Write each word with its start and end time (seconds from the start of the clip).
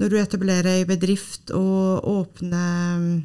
når 0.00 0.10
du 0.10 0.18
etablerer 0.18 0.80
ei 0.80 0.86
bedrift 0.88 1.52
og 1.54 2.06
åpner 2.10 2.98
mm, 2.98 3.18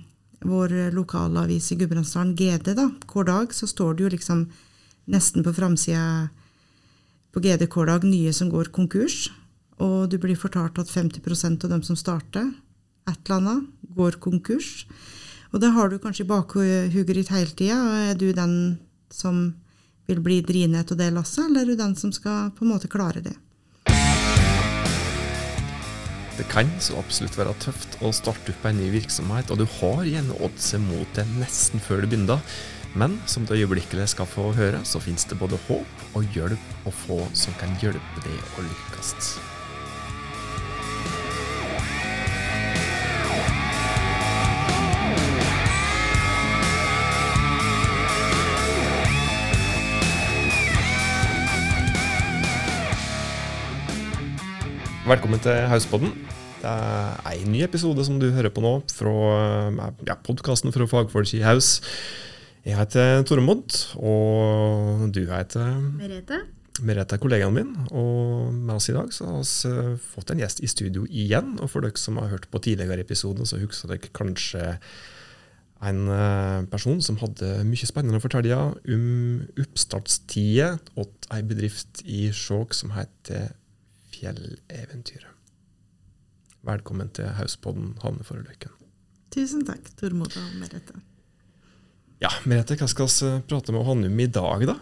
vår 0.49 0.75
lokalavis 0.95 1.71
i 1.73 1.77
Gudbrandsdalen, 1.79 2.35
GD, 2.37 2.73
da, 2.77 2.87
hver 3.09 3.27
dag, 3.27 3.53
så 3.55 3.67
står 3.67 3.97
det 3.97 4.05
jo 4.05 4.11
liksom 4.13 4.45
nesten 5.09 5.43
på 5.43 5.53
framsida 5.55 6.29
på 7.33 7.41
GD 7.43 7.65
hver 7.67 7.89
dag 7.89 8.05
nye 8.07 8.33
som 8.33 8.51
går 8.53 8.71
konkurs. 8.75 9.27
Og 9.79 10.09
du 10.11 10.17
blir 10.21 10.37
fortalt 10.39 10.77
at 10.81 10.91
50% 10.91 11.65
av 11.65 11.73
dem 11.73 11.83
som 11.87 11.97
starter 11.97 12.51
et 13.09 13.17
eller 13.25 13.39
annet, 13.39 13.69
går 13.95 14.19
konkurs. 14.21 14.85
Og 15.49 15.61
det 15.63 15.71
har 15.73 15.89
du 15.89 15.97
kanskje 15.97 16.27
i 16.27 16.29
bakhuget 16.29 16.93
ditt 16.93 17.33
hele 17.33 17.55
tida. 17.57 17.79
Er 18.11 18.15
du 18.15 18.29
den 18.33 18.77
som 19.09 19.55
vil 20.09 20.21
bli 20.21 20.41
drinet 20.45 20.91
av 20.91 20.97
det 20.99 21.09
lasset, 21.13 21.47
eller 21.47 21.63
er 21.63 21.71
du 21.71 21.79
den 21.79 21.95
som 21.97 22.13
skal 22.13 22.51
på 22.53 22.65
en 22.65 22.73
måte 22.75 22.91
klare 22.91 23.23
det? 23.25 23.35
Det 26.39 26.45
kan 26.47 26.69
så 26.79 26.95
absolutt 26.95 27.35
være 27.35 27.51
tøft 27.59 27.97
å 27.99 28.13
starte 28.15 28.53
opp 28.53 28.67
en 28.69 28.77
ny 28.79 28.85
virksomhet, 28.93 29.49
og 29.51 29.59
du 29.59 29.65
har 29.81 30.05
gjerne 30.07 30.37
oddset 30.39 30.79
mot 30.79 31.17
det 31.17 31.25
nesten 31.33 31.83
før 31.83 32.05
du 32.05 32.13
begynner. 32.13 32.39
Men 32.95 33.19
som 33.27 33.43
du 33.43 33.57
øyeblikkelig 33.57 34.07
skal 34.13 34.29
få 34.29 34.53
høre, 34.55 34.79
så 34.87 35.03
finnes 35.03 35.27
det 35.27 35.35
både 35.41 35.59
håp 35.67 36.15
og 36.15 36.31
hjelp 36.31 36.87
å 36.87 36.95
få 37.03 37.19
som 37.35 37.59
kan 37.59 37.75
hjelpe 37.83 38.23
deg 38.23 38.39
å 38.55 38.67
lykkes. 38.71 39.35
Velkommen 55.09 55.39
til 55.41 55.65
Hauspodden. 55.67 56.13
Det 56.59 56.67
er 56.67 57.37
en 57.39 57.53
ny 57.53 57.61
episode 57.63 58.03
som 58.03 58.17
du 58.19 58.25
hører 58.35 58.51
på 58.51 58.59
nå 58.59 58.73
fra 58.91 59.13
ja, 60.03 60.15
podkasten 60.27 60.73
fra 60.75 60.87
fagfolk 60.91 61.31
i 61.37 61.43
Haus. 61.45 61.77
Jeg 62.67 62.75
heter 62.75 63.23
Tormod, 63.23 63.77
og 63.95 65.05
du 65.15 65.21
heter 65.29 65.77
Merete. 65.79 66.41
Merete 66.83 67.15
er 67.15 67.23
kollegaen 67.23 67.55
min, 67.55 67.71
og 67.95 68.51
med 68.51 68.75
oss 68.75 68.89
i 68.91 68.95
dag 68.95 69.07
så 69.15 69.29
har 69.29 69.39
vi 69.39 69.71
eh, 69.71 69.95
fått 70.11 70.33
en 70.33 70.43
gjest 70.43 70.59
i 70.63 70.71
studio 70.71 71.05
igjen. 71.07 71.55
Og 71.63 71.71
for 71.71 71.83
dere 71.83 71.99
som 71.99 72.19
har 72.19 72.31
hørt 72.33 72.49
på 72.51 72.61
tidligere 72.67 73.07
episoder, 73.07 73.47
så 73.47 73.61
husker 73.63 73.95
dere 73.95 74.11
kanskje 74.19 74.67
en 75.79 76.05
eh, 76.11 76.67
person 76.71 76.99
som 77.03 77.19
hadde 77.23 77.63
mye 77.71 77.87
spennende 77.87 78.19
å 78.19 78.27
fortelle 78.27 78.59
om 78.83 79.09
oppstartstida 79.63 80.73
til 80.91 81.35
ei 81.35 81.41
bedrift 81.47 82.03
i 82.03 82.27
Skjåk 82.35 82.75
som 82.75 82.95
heter 82.99 83.53
Fjelleventyret. 84.11 85.38
Velkommen 86.69 87.09
til 87.17 87.25
Hauspodden, 87.33 87.95
Hanne 88.03 88.21
Foreløkken. 88.21 88.69
Tusen 89.33 89.63
takk, 89.65 89.87
Tormod 89.97 90.35
og 90.37 90.49
Merete. 90.61 90.99
Ja, 92.21 92.29
Merete, 92.45 92.75
hva 92.77 92.85
skal 92.91 93.09
vi 93.09 93.29
prate 93.49 93.73
med 93.73 93.87
Hanne 93.87 94.11
om 94.11 94.21
i 94.21 94.27
dag, 94.29 94.65
da? 94.69 94.75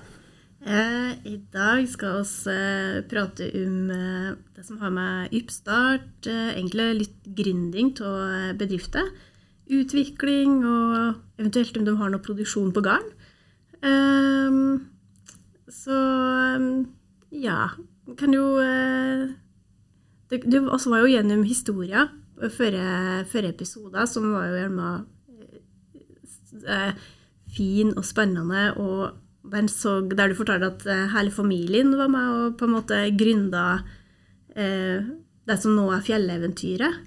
Eh, 0.68 1.14
I 1.32 1.38
dag 1.54 1.88
skal 1.88 2.26
vi 2.28 2.52
eh, 2.52 2.98
prate 3.08 3.48
om 3.62 3.78
eh, 3.96 4.36
det 4.58 4.66
som 4.68 4.82
har 4.82 4.92
med 4.92 5.32
oppstart, 5.40 6.28
eh, 6.28 6.58
egentlig 6.58 6.90
litt 7.06 7.32
gründing 7.40 7.94
av 8.04 8.20
eh, 8.26 8.52
bedrifter. 8.60 9.08
Utvikling 9.72 10.60
og 10.68 11.40
eventuelt 11.40 11.80
om 11.80 11.88
de 11.88 11.96
har 12.02 12.12
noe 12.12 12.26
produksjon 12.28 12.76
på 12.76 12.84
gården. 12.84 13.16
Eh, 13.80 14.60
så 15.72 16.04
ja, 17.32 17.62
kan 18.20 18.36
jo 18.36 18.48
det 20.30 20.64
også 20.64 20.92
var 20.92 21.04
jo 21.04 21.12
gjennom 21.14 21.46
historier 21.48 22.10
før 22.54 23.48
episoder, 23.48 24.06
som 24.06 24.28
var 24.34 24.50
jo 24.50 24.58
gjerne 24.60 24.90
eh, 26.68 27.06
fin 27.56 27.94
og 27.96 28.06
spennende. 28.06 28.74
Og 28.78 29.52
der, 29.52 29.70
så, 29.72 30.00
der 30.12 30.32
du 30.32 30.38
fortalte 30.38 30.72
at 30.74 30.86
eh, 30.90 31.08
hele 31.16 31.34
familien 31.34 31.96
var 31.98 32.12
med 32.12 32.34
og 32.34 32.58
på 32.60 32.68
en 32.68 32.76
måte 32.76 33.02
gründa 33.18 33.68
eh, 34.56 35.08
det 35.48 35.60
som 35.62 35.78
nå 35.78 35.88
er 35.96 36.04
fjelleventyret. 36.06 37.04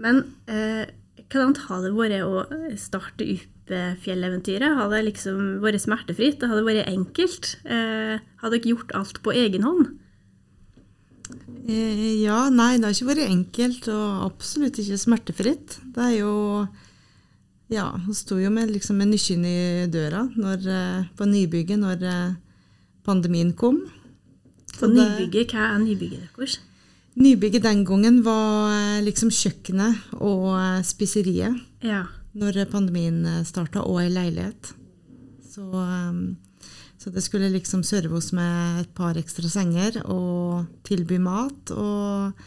Men 0.00 0.22
eh, 0.50 0.90
hvordan 1.30 1.56
har 1.66 1.84
det 1.84 1.94
vært 1.96 2.26
å 2.26 2.76
starte 2.80 3.26
opp 3.36 3.72
eh, 3.72 3.96
fjelleventyret? 4.04 4.76
Har 4.76 4.92
det 4.92 5.04
liksom 5.08 5.60
vært 5.64 5.84
smertefritt? 5.84 6.44
Har 6.44 6.60
det 6.60 6.68
vært 6.68 6.92
enkelt? 6.92 7.54
Eh, 7.64 8.20
har 8.20 8.52
dere 8.54 8.72
gjort 8.74 8.94
alt 8.96 9.22
på 9.24 9.34
egen 9.36 9.66
hånd? 9.66 9.96
Eh, 11.70 12.22
ja, 12.24 12.48
nei, 12.50 12.78
det 12.78 12.88
har 12.88 12.94
ikke 12.96 13.10
vært 13.12 13.30
enkelt, 13.30 13.88
og 13.92 14.24
absolutt 14.26 14.80
ikke 14.82 14.98
smertefritt. 14.98 15.80
Det 15.94 16.06
er 16.10 16.16
jo 16.20 16.34
Ja, 17.70 17.84
hun 17.94 18.14
sto 18.18 18.34
jo 18.34 18.48
med, 18.50 18.72
liksom, 18.74 18.96
med 18.98 19.12
nøkkelen 19.12 19.44
i 19.46 19.86
døra 19.86 20.24
når, 20.34 20.64
eh, 20.66 21.04
på 21.14 21.26
nybygget 21.30 21.78
når 21.78 22.02
eh, 22.02 22.32
pandemien 23.06 23.52
kom. 23.54 23.84
På 24.74 24.88
nybygget, 24.90 25.54
hva 25.54 25.76
er 25.76 25.78
nybygget 25.78 26.24
deres? 26.34 26.58
Nybygget 27.14 27.62
den 27.62 27.84
gangen 27.86 28.24
var 28.26 28.98
liksom 29.06 29.30
kjøkkenet 29.30 30.18
og 30.18 30.82
spiseriet. 30.82 31.62
Ja. 31.86 32.08
Når 32.34 32.64
pandemien 32.72 33.22
starta, 33.46 33.84
og 33.86 34.02
ei 34.02 34.10
leilighet. 34.10 34.74
Så 35.46 35.70
så 37.00 37.10
det 37.10 37.22
skulle 37.24 37.48
liksom 37.48 37.82
serve 37.86 38.18
oss 38.18 38.30
med 38.36 38.82
et 38.82 38.90
par 38.96 39.16
ekstra 39.16 39.48
senger 39.48 40.02
og 40.04 40.66
tilby 40.84 41.16
mat. 41.22 41.72
Og, 41.72 42.42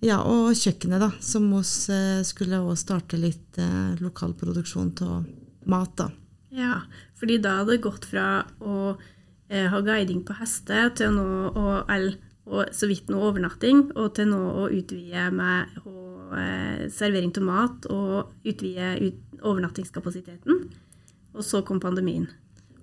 ja, 0.00 0.22
og 0.22 0.54
kjøkkenet, 0.56 1.02
da, 1.02 1.10
som 1.20 1.50
oss 1.58 1.74
eh, 1.92 2.22
skulle 2.24 2.62
også 2.62 2.86
starte 2.86 3.20
litt 3.20 3.60
eh, 3.60 3.98
lokal 4.00 4.32
produksjon 4.40 4.94
av 5.04 5.28
mat. 5.68 5.92
da. 6.00 6.08
Ja, 6.54 6.80
fordi 7.20 7.36
da 7.44 7.58
hadde 7.60 7.76
det 7.76 7.84
gått 7.84 8.08
fra 8.08 8.46
å 8.64 8.94
eh, 8.94 9.68
ha 9.68 9.82
guiding 9.84 10.24
på 10.24 10.38
hester 10.40 10.88
til 10.96 11.12
nå 11.18 11.28
å 11.52 11.68
og 12.48 12.72
så 12.72 12.88
vidt 12.88 13.10
noe 13.12 13.28
overnatting, 13.28 13.90
og 13.92 14.14
til 14.16 14.30
nå 14.30 14.38
å 14.62 14.68
utvide 14.72 15.28
med 15.36 15.80
og, 15.84 16.32
eh, 16.38 16.88
servering 16.88 17.34
av 17.36 17.44
mat 17.44 17.86
og 17.92 18.32
utvide 18.44 18.96
ut, 19.04 19.18
overnattingskapasiteten. 19.42 20.70
Og 21.34 21.44
så 21.44 21.60
kom 21.62 21.80
pandemien. 21.80 22.26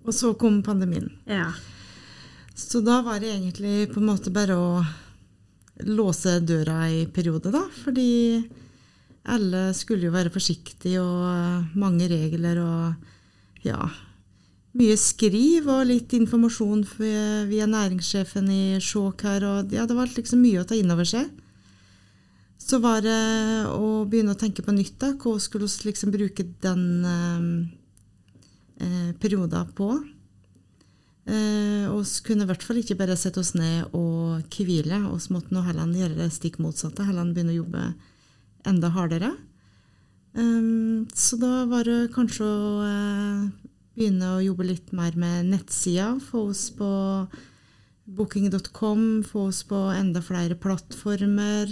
Og 0.06 0.14
så 0.14 0.34
kom 0.38 0.62
pandemien. 0.66 1.10
Ja. 1.26 1.50
Så 2.56 2.80
da 2.86 3.02
var 3.04 3.20
det 3.20 3.34
egentlig 3.34 3.90
på 3.92 4.00
en 4.00 4.10
måte 4.12 4.32
bare 4.34 4.56
å 4.56 4.70
låse 5.84 6.38
døra 6.46 6.86
i 6.88 7.04
periode, 7.12 7.52
da. 7.52 7.66
Fordi 7.84 8.46
alle 9.26 9.68
skulle 9.76 10.08
jo 10.08 10.14
være 10.14 10.32
forsiktige, 10.34 11.02
og 11.02 11.76
mange 11.78 12.08
regler 12.12 12.62
og 12.64 13.66
ja. 13.66 13.82
Mye 14.76 14.98
skriv 15.00 15.70
og 15.72 15.88
litt 15.88 16.14
informasjon 16.14 16.84
via 17.00 17.66
næringssjefen 17.72 18.50
i 18.52 18.64
Skjåk 18.84 19.24
her. 19.24 19.46
Og 19.48 19.74
ja, 19.74 19.88
det 19.88 19.96
var 19.96 20.12
liksom 20.12 20.42
mye 20.44 20.62
å 20.62 20.68
ta 20.68 20.76
inn 20.76 20.92
over 20.92 21.08
seg. 21.08 21.32
Så 22.60 22.82
var 22.84 23.02
det 23.06 23.16
å 23.72 24.04
begynne 24.10 24.36
å 24.36 24.40
tenke 24.40 24.66
på 24.66 24.76
nytt. 24.76 24.98
da, 25.00 25.14
Hva 25.16 25.38
skulle 25.40 25.70
vi 25.70 25.90
liksom 25.90 26.12
bruke 26.12 26.44
den 26.64 26.84
eh, 28.82 29.12
perioder 29.22 29.68
på. 29.78 29.94
Eh, 31.26 31.90
kunne 32.26 32.46
i 32.46 32.50
hvert 32.50 32.64
fall 32.64 32.82
ikke 32.82 32.98
bare 33.00 33.18
sette 33.18 33.42
oss 33.42 33.56
ned 33.58 33.90
og 33.98 34.46
hvile. 34.54 35.02
Vi 35.02 35.34
måtte 35.34 35.56
nå 35.56 35.64
heller 35.66 35.90
gjøre 35.90 36.20
det 36.20 36.32
stikk 36.36 36.60
motsatte. 36.62 37.06
Heller 37.08 37.34
begynne 37.34 37.56
å 37.56 37.62
jobbe 37.64 37.90
enda 38.66 38.92
hardere. 38.94 39.34
Um, 40.36 41.08
så 41.16 41.38
da 41.40 41.64
var 41.70 41.88
det 41.88 42.12
kanskje 42.16 42.44
å 42.44 42.72
eh, 42.84 43.44
begynne 43.96 44.34
å 44.36 44.44
jobbe 44.44 44.68
litt 44.68 44.92
mer 44.96 45.16
med 45.18 45.48
nettsida. 45.54 46.16
Få 46.20 46.50
oss 46.52 46.68
på 46.76 46.90
booking.com, 48.06 49.24
få 49.26 49.48
oss 49.50 49.64
på 49.66 49.80
enda 49.96 50.22
flere 50.22 50.58
plattformer. 50.60 51.72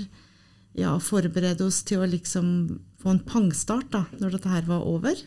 Ja, 0.80 0.96
forberede 0.98 1.68
oss 1.68 1.84
til 1.86 2.02
å 2.02 2.10
liksom 2.10 2.48
få 3.04 3.14
en 3.14 3.26
pangstart 3.28 3.92
da, 3.94 4.06
når 4.18 4.38
dette 4.38 4.54
her 4.54 4.66
var 4.70 4.88
over. 4.90 5.20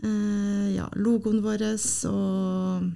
Uh, 0.00 0.70
ja, 0.72 0.86
logoen 0.96 1.42
vår 1.44 1.66
og 2.08 2.90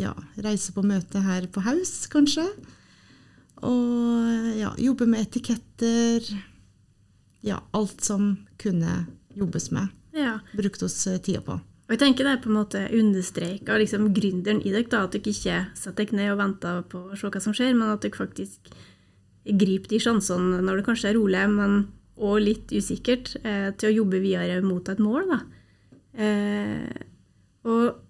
ja, 0.00 0.12
reise 0.44 0.72
på 0.76 0.84
møte 0.84 1.20
her 1.24 1.48
på 1.52 1.62
Haus, 1.64 2.06
kanskje. 2.12 2.44
Og 3.64 4.56
ja, 4.58 4.72
jobbe 4.80 5.08
med 5.08 5.24
etiketter. 5.24 6.26
Ja, 7.46 7.62
alt 7.76 8.04
som 8.04 8.34
kunne 8.60 9.06
jobbes 9.36 9.70
med. 9.72 9.88
Ja. 10.16 10.38
Brukte 10.56 10.88
oss 10.88 10.98
eh, 11.06 11.20
tida 11.20 11.42
på. 11.44 11.58
Og 11.86 11.94
jeg 11.94 12.00
tenker 12.00 12.26
Det 12.26 12.32
er 12.32 12.42
på 12.42 12.50
en 12.50 12.58
måte 12.58 12.82
understreka 12.98 13.76
liksom, 13.78 14.08
gründeren 14.16 14.62
i 14.64 14.72
dere. 14.74 15.02
At 15.04 15.14
dere 15.14 15.32
ikke 15.32 15.58
setter 15.78 16.04
dere 16.04 16.18
ned 16.18 16.32
og 16.34 16.40
venter 16.40 16.80
på 16.90 17.02
å 17.06 17.18
se 17.18 17.30
hva 17.30 17.42
som 17.42 17.54
skjer, 17.56 17.76
men 17.76 17.92
at 17.94 18.02
dere 18.04 18.18
faktisk 18.18 18.72
griper 19.46 19.92
de 19.92 20.00
sjansene 20.02 20.58
når 20.64 20.80
det 20.80 20.86
kanskje 20.88 21.12
er 21.12 21.20
rolig, 21.20 21.44
men 21.52 21.84
òg 22.16 22.40
litt 22.42 22.72
usikkert, 22.74 23.36
eh, 23.44 23.70
til 23.78 23.92
å 23.92 23.96
jobbe 24.02 24.22
videre 24.24 24.58
mot 24.64 24.88
et 24.88 25.02
mål. 25.02 25.28
da. 25.30 25.40
Eh, 26.16 26.88
og 27.68 28.00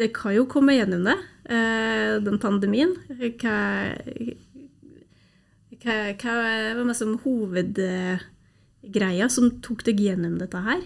det 0.00 0.12
kan 0.16 0.32
jo 0.34 0.46
komme 0.48 0.76
gjennom 0.76 1.04
det, 1.04 1.18
eh, 1.52 2.16
den 2.24 2.38
pandemien. 2.40 2.94
Hva, 3.08 3.56
hva, 5.80 5.96
hva 6.14 6.32
var 6.38 6.88
liksom 6.88 7.18
hovedgreia 7.26 9.28
som 9.28 9.50
tok 9.64 9.84
deg 9.88 10.00
gjennom 10.06 10.38
dette 10.40 10.64
her? 10.64 10.80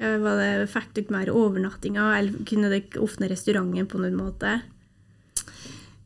Var 0.00 0.36
det, 0.40 0.70
Fikk 0.72 0.94
dere 0.96 1.12
mer 1.12 1.28
overnattinger, 1.28 2.14
eller 2.16 2.44
kunne 2.48 2.70
dere 2.72 3.02
åpne 3.04 3.28
restauranten 3.28 3.86
på 3.86 4.00
noen 4.00 4.16
måte? 4.16 4.62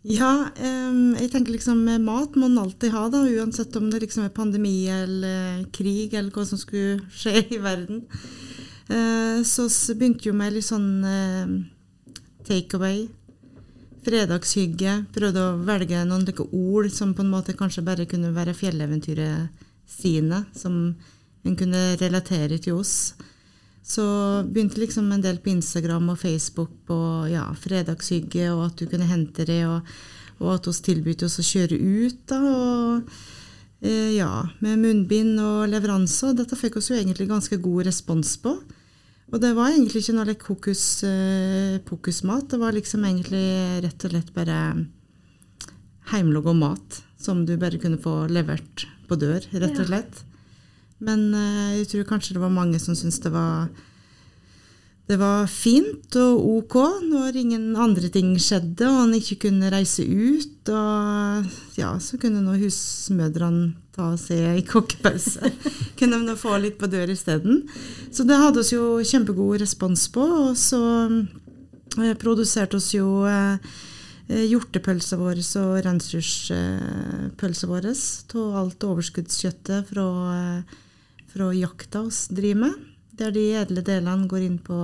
Ja, 0.04 0.50
um, 0.60 1.14
jeg 1.16 1.30
tenker 1.32 1.54
liksom 1.54 1.86
mat 2.04 2.34
må 2.36 2.50
en 2.50 2.58
alltid 2.60 2.92
ha, 2.92 3.06
da, 3.08 3.22
uansett 3.24 3.72
om 3.78 3.86
det 3.88 4.02
liksom 4.02 4.26
er 4.26 4.34
pandemi 4.36 4.84
eller 4.92 5.62
krig 5.72 6.12
eller 6.12 6.34
hva 6.34 6.44
som 6.44 6.60
skulle 6.60 6.98
skje 7.14 7.46
i 7.54 7.60
verden. 7.62 8.02
Uh, 8.90 9.40
så 9.46 9.66
begynte 9.96 10.28
jo 10.28 10.36
med 10.36 10.54
litt 10.56 10.66
sånn 10.66 10.88
uh, 11.04 11.52
takeaway. 12.44 13.06
Fredagshygge. 14.04 14.98
Prøvde 15.14 15.42
å 15.42 15.60
velge 15.64 16.02
noen 16.04 16.26
ord 16.50 16.90
som 16.92 17.14
på 17.16 17.24
en 17.24 17.32
måte 17.32 17.56
kanskje 17.56 17.84
bare 17.86 18.08
kunne 18.08 18.34
være 18.36 18.56
fjelleventyret 18.56 19.62
sine, 19.88 20.44
som 20.56 20.94
en 21.44 21.56
kunne 21.56 21.94
relatere 22.00 22.58
til 22.60 22.80
oss. 22.80 23.14
Så 23.84 24.04
begynte 24.48 24.80
liksom 24.80 25.10
en 25.12 25.24
del 25.24 25.40
på 25.44 25.52
Instagram 25.52 26.12
og 26.12 26.20
Facebook 26.20 26.72
på 26.88 26.98
ja, 27.32 27.46
fredagshygge, 27.60 28.50
og 28.52 28.66
at 28.70 28.80
du 28.80 28.88
kunne 28.88 29.08
hente 29.08 29.44
det, 29.48 29.62
og, 29.68 29.88
og 30.40 30.54
at 30.54 30.68
vi 30.68 30.76
tilbød 30.88 31.24
oss 31.26 31.40
å 31.40 31.48
kjøre 31.48 31.80
ut. 31.80 32.20
da, 32.28 32.40
og 32.40 33.00
eh, 33.00 33.24
ja, 33.82 34.48
Med 34.64 34.78
munnbind 34.80 35.40
og 35.42 35.68
leveranse. 35.68 36.30
Og 36.30 36.38
dette 36.38 36.56
fikk 36.56 36.78
vi 36.78 36.86
jo 36.92 37.00
egentlig 37.00 37.28
ganske 37.28 37.58
god 37.60 37.86
respons 37.88 38.36
på. 38.40 38.54
Og 39.32 39.40
det 39.40 39.54
var 39.56 39.72
egentlig 39.72 40.04
ikke 40.04 40.16
noe 40.18 40.28
like, 40.28 40.46
hokus 40.46 40.84
eh, 41.06 41.80
pokus-mat. 41.86 42.46
Det 42.52 42.60
var 42.60 42.76
liksom 42.76 43.06
egentlig 43.08 43.46
rett 43.84 44.06
og 44.06 44.12
slett 44.12 44.34
bare 44.36 44.58
heimelaga 46.12 46.52
mat 46.52 47.00
som 47.20 47.46
du 47.48 47.56
bare 47.56 47.80
kunne 47.80 48.00
få 48.00 48.26
levert 48.28 48.84
på 49.08 49.16
dør, 49.16 49.44
rett 49.56 49.80
og 49.80 49.88
slett. 49.88 50.20
Men 51.04 51.30
eh, 51.34 51.80
jeg 51.80 51.90
tror 51.90 52.10
kanskje 52.12 52.36
det 52.36 52.44
var 52.44 52.52
mange 52.52 52.80
som 52.82 52.96
syntes 52.96 53.22
det 53.24 53.32
var 53.34 53.72
det 55.04 55.18
var 55.20 55.44
fint 55.52 56.16
og 56.16 56.44
ok 56.48 56.74
når 57.04 57.36
ingen 57.36 57.76
andre 57.76 58.08
ting 58.12 58.30
skjedde 58.40 58.86
og 58.88 59.00
han 59.02 59.16
ikke 59.18 59.36
kunne 59.48 59.68
reise 59.72 60.04
ut. 60.04 60.70
Og 60.72 61.48
ja, 61.76 61.90
så 62.00 62.16
kunne 62.20 62.40
nå 62.40 62.56
husmødrene 62.62 63.74
ta 63.94 64.16
seg 64.18 64.62
i 64.62 64.64
kokkepause. 64.64 65.52
kunne 65.98 66.22
de 66.24 66.36
få 66.40 66.56
litt 66.62 66.78
på 66.80 66.88
dør 66.88 67.12
isteden. 67.12 67.66
Så 68.08 68.24
det 68.24 68.40
hadde 68.40 68.62
oss 68.64 68.72
jo 68.72 68.96
kjempegod 69.04 69.60
respons 69.60 70.06
på. 70.14 70.24
Og 70.48 70.56
så 70.56 70.80
eh, 72.00 72.16
produserte 72.16 72.80
vi 72.80 72.96
jo 72.96 73.26
eh, 73.28 73.58
hjortepølsa 74.54 75.20
vår 75.20 75.42
og 75.60 75.74
reinsdyrpølsa 75.84 77.68
vår 77.68 77.92
av 77.92 78.56
alt 78.62 78.88
overskuddskjøttet 78.88 79.92
fra 79.92 80.08
eh, 80.32 80.80
fra 81.34 81.50
jakta 81.50 82.04
oss 82.06 82.28
driver 82.30 82.60
med. 82.68 82.93
Der 83.18 83.30
de 83.34 83.44
edle 83.60 83.84
delene 83.86 84.28
går 84.30 84.46
inn 84.46 84.58
på 84.62 84.78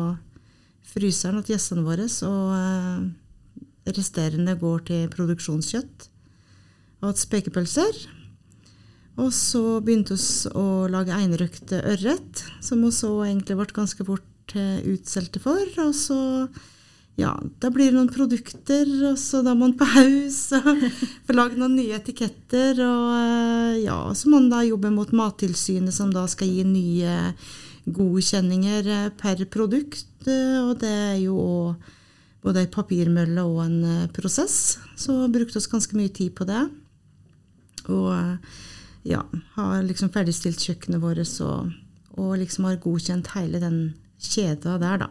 fryseren 0.90 1.42
til 1.42 1.56
gjestene 1.56 1.84
våre, 1.86 2.06
og 2.26 2.54
eh, 2.54 3.90
resterende 3.90 4.56
går 4.60 4.86
til 4.90 5.10
produksjonskjøtt 5.12 6.08
og 7.06 7.18
spekepølser. 7.18 8.00
Og 9.20 9.32
så 9.34 9.62
begynte 9.84 10.16
vi 10.16 10.52
å 10.56 10.66
lage 10.90 11.16
einrøkte 11.16 11.80
ørret, 11.92 12.44
som 12.64 12.84
vi 12.84 12.92
så 12.94 13.12
egentlig 13.26 13.58
ble 13.58 13.68
ganske 13.76 14.06
fort 14.06 14.54
eh, 14.56 14.78
utsolgte 14.92 15.42
for. 15.42 15.64
Og 15.84 15.94
så 15.96 16.20
ja, 17.20 17.34
da 17.60 17.68
blir 17.72 17.90
det 17.90 17.98
noen 17.98 18.12
produkter, 18.12 18.88
og 19.10 19.18
så 19.20 19.42
da 19.44 19.52
må 19.52 19.66
man 19.66 19.74
på 19.80 19.88
haus 19.92 20.38
og 20.56 20.84
få 21.26 21.36
lagd 21.36 21.58
noen 21.60 21.76
nye 21.76 21.98
etiketter. 21.98 22.80
Og 22.86 23.10
eh, 23.16 23.82
ja, 23.84 23.98
så 24.14 24.30
må 24.30 24.38
man 24.38 24.52
da 24.54 24.62
jobbe 24.64 24.92
mot 24.94 25.12
Mattilsynet, 25.16 25.94
som 25.96 26.14
da 26.14 26.24
skal 26.30 26.48
gi 26.48 26.64
nye 26.68 27.34
godkjenninger 27.96 28.90
eh, 28.90 29.08
per 29.20 29.44
produkt. 29.52 30.06
Eh, 30.26 30.58
og 30.62 30.78
det 30.82 30.90
er 30.90 31.18
jo 31.22 31.38
både 32.40 32.64
ei 32.64 32.70
papirmølle 32.72 33.44
og 33.44 33.62
en 33.66 34.08
prosess. 34.16 34.78
Så 34.96 35.28
brukte 35.32 35.60
vi 35.60 35.72
ganske 35.74 35.98
mye 35.98 36.12
tid 36.16 36.34
på 36.38 36.46
det. 36.48 36.64
Og 37.90 38.10
ja, 39.08 39.22
har 39.56 39.82
liksom 39.84 40.12
ferdigstilt 40.12 40.60
kjøkkenet 40.60 41.02
vårt 41.02 41.36
og, 41.44 41.72
og 42.20 42.36
liksom 42.40 42.68
har 42.68 42.80
godkjent 42.80 43.32
hele 43.34 43.60
den 43.60 43.80
kjeda 44.20 44.76
der, 44.80 45.04
da. 45.04 45.10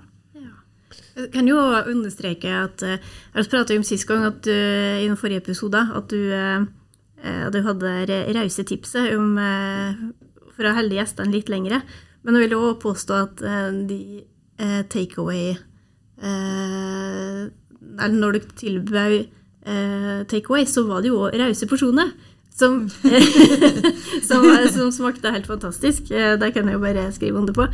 Jeg 1.19 1.31
kan 1.33 1.47
jo 1.49 1.57
understreke 1.59 2.51
at 2.53 2.83
eh, 2.85 2.99
Jeg 3.35 3.49
pratet 3.51 3.77
om 3.77 3.85
sist 3.87 4.07
gang 4.07 4.25
at 4.27 4.41
du, 4.45 4.51
i 4.53 5.07
den 5.07 5.17
forrige 5.19 5.43
episode 5.43 5.81
at 5.95 6.11
du, 6.11 6.31
eh, 6.31 7.45
du 7.51 7.59
hadde 7.65 8.19
rause 8.37 8.63
tipset 8.63 9.15
om, 9.17 9.33
eh, 9.37 9.99
for 10.55 10.69
å 10.69 10.75
holde 10.77 10.95
gjestene 10.95 11.33
litt 11.33 11.51
lengre. 11.51 11.81
Men 12.24 12.36
jeg 12.36 12.44
vil 12.44 12.57
jo 12.57 12.74
påstå 12.81 13.13
at 13.16 13.44
de 13.89 14.00
takeaway 14.92 15.54
Eller 16.19 18.16
når 18.16 18.31
du 18.31 18.39
tilbød 18.60 19.13
takeaway, 20.27 20.66
så 20.68 20.83
var 20.88 21.01
det 21.01 21.13
jo 21.13 21.30
rause 21.30 21.68
porsjoner. 21.68 22.12
Som, 22.51 22.89
som, 24.27 24.44
som, 24.74 24.92
smakte 24.92 25.31
helt 25.31 25.48
fantastisk. 25.48 26.12
Det 26.12 26.54
kan 26.54 26.68
jeg 26.68 26.75
jo 26.75 26.83
bare 26.83 27.12
skrive 27.16 27.39
under 27.39 27.56
på. 27.56 27.69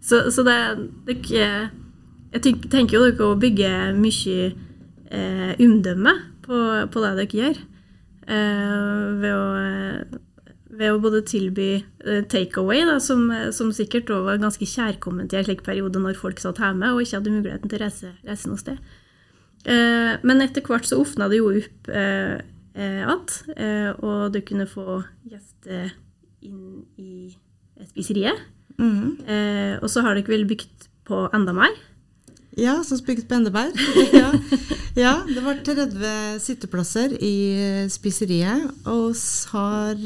Så, 0.00 0.30
så 0.32 0.42
det, 0.42 0.56
det 1.06 1.18
jeg 2.32 2.56
tenker 2.72 2.96
jo 2.96 3.04
dere 3.04 3.28
å 3.28 3.36
bygge 3.40 3.70
mye 3.98 4.46
eh, 5.12 5.50
omdømme 5.60 6.14
på, 6.44 6.60
på, 6.88 7.02
det 7.04 7.12
dere 7.18 7.40
gjør. 7.42 7.58
Eh, 8.24 9.02
ved, 9.20 9.34
å, 9.36 10.22
ved, 10.72 10.88
å, 10.88 10.98
både 11.02 11.22
tilby 11.28 11.68
eh, 11.78 12.24
takeaway, 12.32 12.82
som, 13.04 13.28
som, 13.54 13.70
sikkert 13.76 14.10
var 14.10 14.40
ganske 14.40 14.66
kjærkomment 14.68 15.32
i 15.32 15.40
en 15.40 15.46
slik 15.46 15.62
periode 15.66 16.00
når 16.00 16.18
folk 16.20 16.40
satt 16.42 16.60
hjemme 16.62 16.94
og 16.94 17.04
ikke 17.04 17.20
hadde 17.20 17.34
muligheten 17.36 17.72
til 17.72 17.80
å 17.80 17.84
reise, 17.84 18.12
reise 18.26 18.50
noe 18.50 18.60
sted. 18.60 18.80
Eh, 19.62 20.14
men 20.26 20.42
etter 20.42 20.64
hvert 20.66 20.88
så 20.88 20.98
åpna 21.02 21.28
det 21.30 21.38
jo 21.38 21.52
opp 21.52 21.90
eh, 21.92 22.40
eh, 22.74 23.02
igjen, 23.04 23.94
og 24.02 24.32
du 24.34 24.40
kunne 24.46 24.66
få 24.70 25.02
gjester 25.28 25.92
inn 26.42 26.82
i 26.98 27.30
spiseriet. 27.92 28.48
Mm. 28.80 29.20
og 29.84 29.88
så 29.92 30.00
har 30.02 30.16
dere 30.16 30.32
vel 30.32 30.46
bygd 30.48 30.86
på 31.06 31.18
enda 31.36 31.52
mer. 31.54 31.74
Ja, 32.56 32.82
som 32.84 32.98
spygget 32.98 33.28
på 33.28 33.34
Endeberg. 33.34 33.72
Ja. 34.12 34.32
ja. 34.94 35.12
det 35.26 35.40
var 35.40 35.60
30 35.64 36.40
sitteplasser 36.40 37.14
i 37.22 37.36
spiseriet. 37.90 38.68
Og 38.84 39.14
vi 39.16 39.52
har 39.54 40.02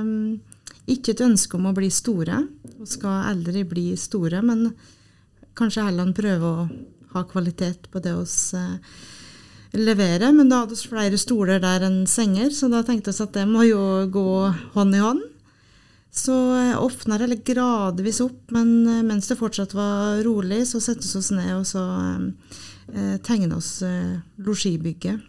um, 0.00 0.40
ikke 0.88 1.12
et 1.12 1.24
ønske 1.24 1.58
om 1.58 1.68
å 1.68 1.74
bli 1.76 1.90
store. 1.92 2.44
Vi 2.78 2.88
skal 2.88 3.28
aldri 3.34 3.66
bli 3.68 3.90
store, 4.00 4.40
men 4.40 4.70
kanskje 5.58 5.84
heller 5.90 6.08
prøve 6.16 6.52
å 6.54 6.68
ha 7.12 7.24
kvalitet 7.28 7.90
på 7.92 8.00
det 8.00 8.14
vi 8.16 8.62
uh, 8.62 9.02
leverer. 9.76 10.32
Men 10.32 10.48
da 10.48 10.62
hadde 10.62 10.78
vi 10.78 10.88
flere 10.88 11.20
stoler 11.20 11.60
der 11.60 11.84
enn 11.90 12.06
senger, 12.08 12.48
så 12.54 12.72
da 12.72 12.80
tenkte 12.86 13.12
vi 13.12 13.26
at 13.26 13.36
det 13.36 13.44
må 13.50 13.68
jo 13.68 13.82
gå 14.08 14.30
hånd 14.72 14.96
i 14.96 15.04
hånd. 15.04 15.26
Så 16.10 16.34
eh, 16.56 16.82
åpna 16.82 17.18
det 17.18 17.44
gradvis 17.46 18.20
opp, 18.20 18.50
men 18.50 18.86
eh, 18.86 19.02
mens 19.06 19.28
det 19.30 19.38
fortsatt 19.38 19.74
var 19.78 20.22
rolig, 20.26 20.64
så 20.66 20.80
settes 20.82 21.14
vi 21.14 21.20
oss 21.22 21.30
ned 21.34 21.52
og 21.54 21.66
så 21.70 21.84
eh, 22.92 23.16
tegna 23.22 23.60
oss 23.60 23.76
eh, 23.86 24.18
losjibygget. 24.42 25.28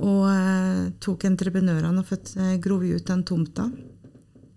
Og 0.00 0.28
eh, 0.30 0.84
tok 1.02 1.26
entreprenørene 1.28 2.00
og 2.00 2.08
født, 2.08 2.36
eh, 2.38 2.54
grov 2.62 2.84
ut 2.86 3.08
den 3.10 3.24
tomta 3.28 3.66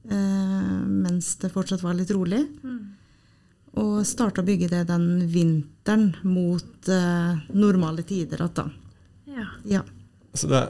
eh, 0.08 0.78
mens 0.86 1.34
det 1.42 1.52
fortsatt 1.52 1.84
var 1.84 1.98
litt 1.98 2.14
rolig. 2.16 2.44
Mm. 2.64 2.84
Og 3.82 3.98
starta 4.08 4.40
å 4.40 4.48
bygge 4.48 4.70
det 4.72 4.86
den 4.88 5.26
vinteren 5.28 6.14
mot 6.24 6.88
normale 7.52 8.06
tider 8.08 8.46
igjen. 8.46 8.70
Ja. 9.36 9.48
ja. 9.68 9.82
Så 10.32 10.48
det, 10.48 10.62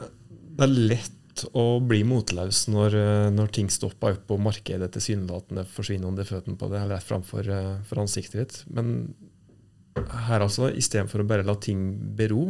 det 0.58 0.66
er 0.66 0.72
lett 0.90 1.15
å 1.56 1.64
bli 1.84 2.02
motløs 2.06 2.66
når, 2.72 2.96
eh, 2.96 3.28
når 3.34 3.52
ting 3.54 3.70
stopper 3.72 4.16
opp 4.16 4.30
og 4.34 4.42
markedet 4.46 4.88
tilsynelatende 4.94 5.66
forsvinner 5.68 6.08
under 6.08 6.28
føttene 6.28 6.58
på 6.58 6.70
det, 6.72 6.80
eller 6.80 6.96
rett 6.96 7.08
framfor 7.08 7.50
eh, 7.52 7.72
for 7.88 8.02
ansiktet 8.02 8.38
ditt. 8.40 8.60
Men 8.72 8.94
her 10.26 10.44
altså, 10.44 10.70
istedenfor 10.70 11.22
å 11.22 11.28
bare 11.28 11.46
la 11.46 11.56
ting 11.60 11.90
bero, 12.16 12.48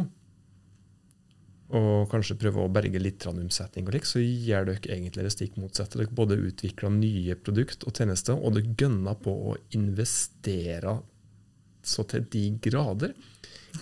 og 1.67 2.07
kanskje 2.11 2.37
prøve 2.39 2.63
å 2.63 2.71
berge 2.71 2.99
litt 3.01 3.25
omsetning, 3.27 3.87
og 3.87 3.95
lik, 3.97 4.07
så 4.07 4.21
gjør 4.23 4.69
dere 4.69 4.93
egentlig 4.95 5.25
det 5.25 5.33
stikk 5.35 5.57
motsatte. 5.59 5.99
Dere 5.99 6.15
både 6.15 6.39
utvikler 6.39 6.93
nye 6.95 7.35
produkt 7.35 7.83
og 7.83 7.97
tjenester, 7.97 8.39
og 8.39 8.55
dere 8.55 8.75
gønner 8.79 9.17
på 9.19 9.33
å 9.51 9.55
investere 9.75 10.99
så 11.87 12.03
til 12.07 12.23
de 12.31 12.45
grader. 12.63 13.15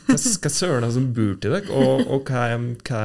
Hva, 0.06 0.18
hva 0.18 0.52
søren 0.52 0.82
er 0.82 0.88
det 0.88 0.96
som 0.98 1.12
bor 1.14 1.36
til 1.42 1.54
dere, 1.54 1.78
og, 1.78 2.08
og 2.10 2.32
hva, 2.32 2.48
hva 2.90 3.04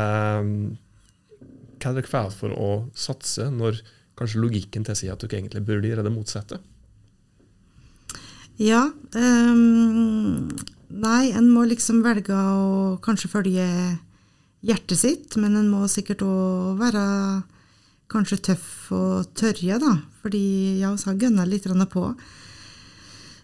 hva 1.81 1.93
er 1.93 2.01
dere 2.01 2.11
får 2.11 2.35
for 2.37 2.55
å 2.55 2.71
satse, 2.95 3.49
når 3.51 3.81
kanskje 4.19 4.43
logikken 4.43 4.85
tilsier 4.87 5.15
at 5.15 5.25
dere 5.25 5.41
egentlig 5.41 5.65
burde 5.67 5.89
gjøre 5.89 6.05
det 6.07 6.13
motsatte? 6.15 6.61
Ja. 8.61 8.85
Um, 9.17 10.51
nei, 10.93 11.31
en 11.33 11.49
må 11.49 11.65
liksom 11.69 12.03
velge 12.05 12.37
å 12.37 12.99
kanskje 13.05 13.33
følge 13.33 13.67
hjertet 14.61 15.01
sitt, 15.01 15.39
men 15.41 15.57
en 15.57 15.71
må 15.73 15.87
sikkert 15.89 16.25
òg 16.27 16.77
være 16.83 17.05
kanskje 18.11 18.41
tøff 18.51 18.91
og 18.93 19.31
tørre, 19.39 19.79
da. 19.81 19.95
Fordi 20.21 20.45
ja, 20.83 20.93
vi 20.93 21.09
har 21.09 21.21
gønna 21.25 21.47
litt 21.49 21.69
på. 21.93 22.05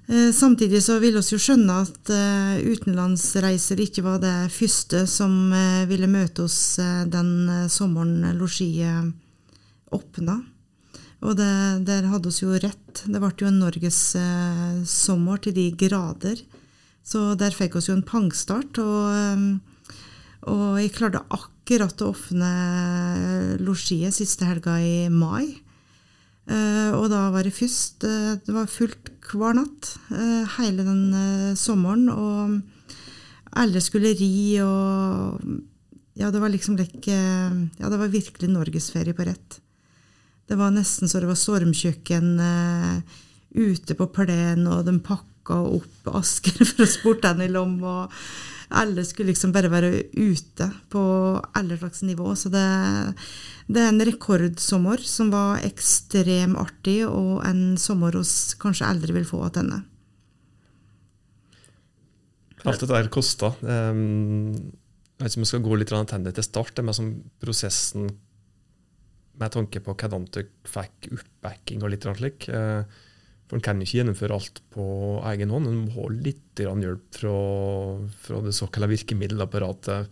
Eh, 0.07 0.33
samtidig 0.33 0.83
så 0.85 1.01
vil 1.03 1.17
vi 1.19 1.23
jo 1.35 1.39
skjønne 1.41 1.81
at 1.83 2.11
uh, 2.15 2.59
utenlandsreiser 2.63 3.81
ikke 3.83 4.05
var 4.07 4.21
det 4.23 4.53
første 4.55 5.03
som 5.11 5.51
uh, 5.51 5.83
ville 5.91 6.07
møte 6.07 6.45
oss 6.47 6.79
den 7.11 7.67
sommeren 7.73 8.23
losjiet 8.39 9.11
åpna. 9.91 10.39
Og 11.27 11.35
det, 11.39 11.51
der 11.89 12.07
hadde 12.13 12.31
vi 12.31 12.45
jo 12.45 12.61
rett. 12.61 13.03
Det 13.03 13.19
ble 13.19 13.33
jo 13.41 13.51
en 13.51 13.61
norgessommer 13.65 15.43
til 15.43 15.57
de 15.57 15.67
grader. 15.75 16.43
Så 17.07 17.33
der 17.39 17.55
fikk 17.57 17.79
vi 17.79 17.87
jo 17.89 17.97
en 17.97 18.07
pangstart. 18.07 18.79
Og, 18.79 19.95
og 20.53 20.67
jeg 20.79 20.95
klarte 20.95 21.25
akkurat 21.35 22.03
å 22.05 22.13
åpne 22.13 22.51
losjiet 23.65 24.15
siste 24.15 24.47
helga 24.47 24.77
i 24.79 25.09
mai. 25.11 25.57
Uh, 26.47 26.95
og 26.95 27.09
da 27.11 27.25
var 27.35 27.43
det 27.43 27.57
først 27.57 28.05
uh, 28.07 28.37
Det 28.39 28.53
var 28.55 28.69
fullt 28.71 29.06
hver 29.35 29.57
natt 29.59 29.93
uh, 30.13 30.45
hele 30.59 30.87
den 30.87 31.57
sommeren. 31.59 32.09
Og 32.13 32.57
alle 33.57 33.83
skulle 33.85 34.17
ri, 34.19 34.61
og 34.65 35.41
Ja, 36.17 36.31
det 36.33 36.41
var 36.41 36.49
liksom 36.49 36.79
like 36.79 37.13
Ja, 37.13 37.89
det 37.91 37.99
var 38.01 38.09
virkelig 38.09 38.49
norgesferie 38.49 39.17
på 39.17 39.27
rett. 39.29 39.61
Det 40.47 40.57
var 40.57 40.71
nesten 40.71 41.11
så 41.11 41.21
det 41.21 41.29
var 41.29 41.37
stormkjøkken 41.37 42.37
ute 43.57 43.97
på 43.99 44.07
plenen, 44.15 44.69
og 44.71 44.85
de 44.87 44.95
pakka 45.03 45.59
opp 45.75 46.11
asker 46.15 46.63
for 46.71 46.85
å 46.85 46.91
sporte 46.91 47.33
den 47.35 47.49
i 47.49 47.53
lom. 47.53 47.81
og 47.83 48.13
alle 48.69 49.05
skulle 49.07 49.31
liksom 49.31 49.53
bare 49.55 49.71
være 49.71 49.91
ute 50.17 50.69
på 50.91 51.03
alle 51.55 51.79
slags 51.79 52.03
nivå. 52.03 52.33
Så 52.35 52.51
det, 52.51 52.65
det 53.71 53.83
er 53.83 53.93
en 53.93 54.07
rekordsommer 54.09 55.03
som 55.07 55.31
var 55.35 55.63
ekstremt 55.67 56.59
artig, 56.59 57.03
og 57.07 57.45
en 57.47 57.77
sommer 57.81 58.19
hos 58.19 58.57
kanskje 58.61 58.89
aldri 58.89 59.15
vil 59.17 59.29
få 59.29 59.45
tilbake. 59.55 59.85
Alt 62.67 62.83
dette 62.83 62.95
der 62.97 63.13
kosta. 63.13 63.53
Um, 63.63 64.51
jeg 65.17 65.23
vet 65.23 65.31
ikke 65.31 65.39
om 65.39 65.45
vi 65.45 65.51
skal 65.53 65.65
gå 65.65 65.77
litt 65.79 65.93
tilbake 65.93 66.33
til 66.35 66.47
start. 66.47 66.75
Det 66.75 66.85
med 66.85 66.99
sånn 66.99 67.13
prosessen 67.43 68.09
med 69.37 69.53
tanke 69.53 69.83
på 69.85 69.95
hvordan 69.95 70.27
dere 70.33 70.49
fikk 70.67 71.13
oppbacking 71.15 71.85
og 71.85 71.93
litt 71.93 72.09
slik. 72.19 72.49
Uh, 72.51 72.83
for 73.47 73.59
En 73.59 73.63
kan 73.63 73.83
ikke 73.83 74.01
gjennomføre 74.01 74.35
alt 74.35 74.59
på 74.75 74.87
egen 75.33 75.53
hånd. 75.55 75.69
En 75.71 75.85
må 75.85 75.93
ha 75.95 76.09
litt 76.11 76.59
hjelp 76.59 77.05
fra, 77.15 77.37
fra 78.27 78.41
det 78.43 78.55
såkalte 78.57 78.91
virkemiddelapparatet 78.91 80.11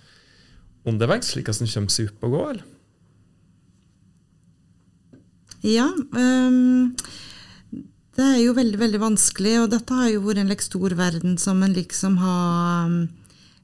underveis, 0.87 1.33
slik 1.33 1.51
at 1.51 1.63
en 1.65 1.71
kommer 1.71 1.95
seg 1.95 2.13
opp 2.13 2.27
og 2.29 2.37
går. 2.39 2.63
Ja. 5.65 5.89
Um, 6.13 6.93
det 8.15 8.25
er 8.29 8.39
jo 8.45 8.55
veldig 8.55 8.79
veldig 8.79 9.01
vanskelig, 9.03 9.57
og 9.63 9.71
dette 9.73 9.99
har 9.99 10.13
jo 10.13 10.23
vært 10.27 10.45
en 10.45 10.53
like, 10.53 10.67
stor 10.67 10.95
verden 10.99 11.39
som 11.41 11.63
en 11.65 11.75
liksom 11.75 12.19
har 12.21 12.91
um, 12.91 12.99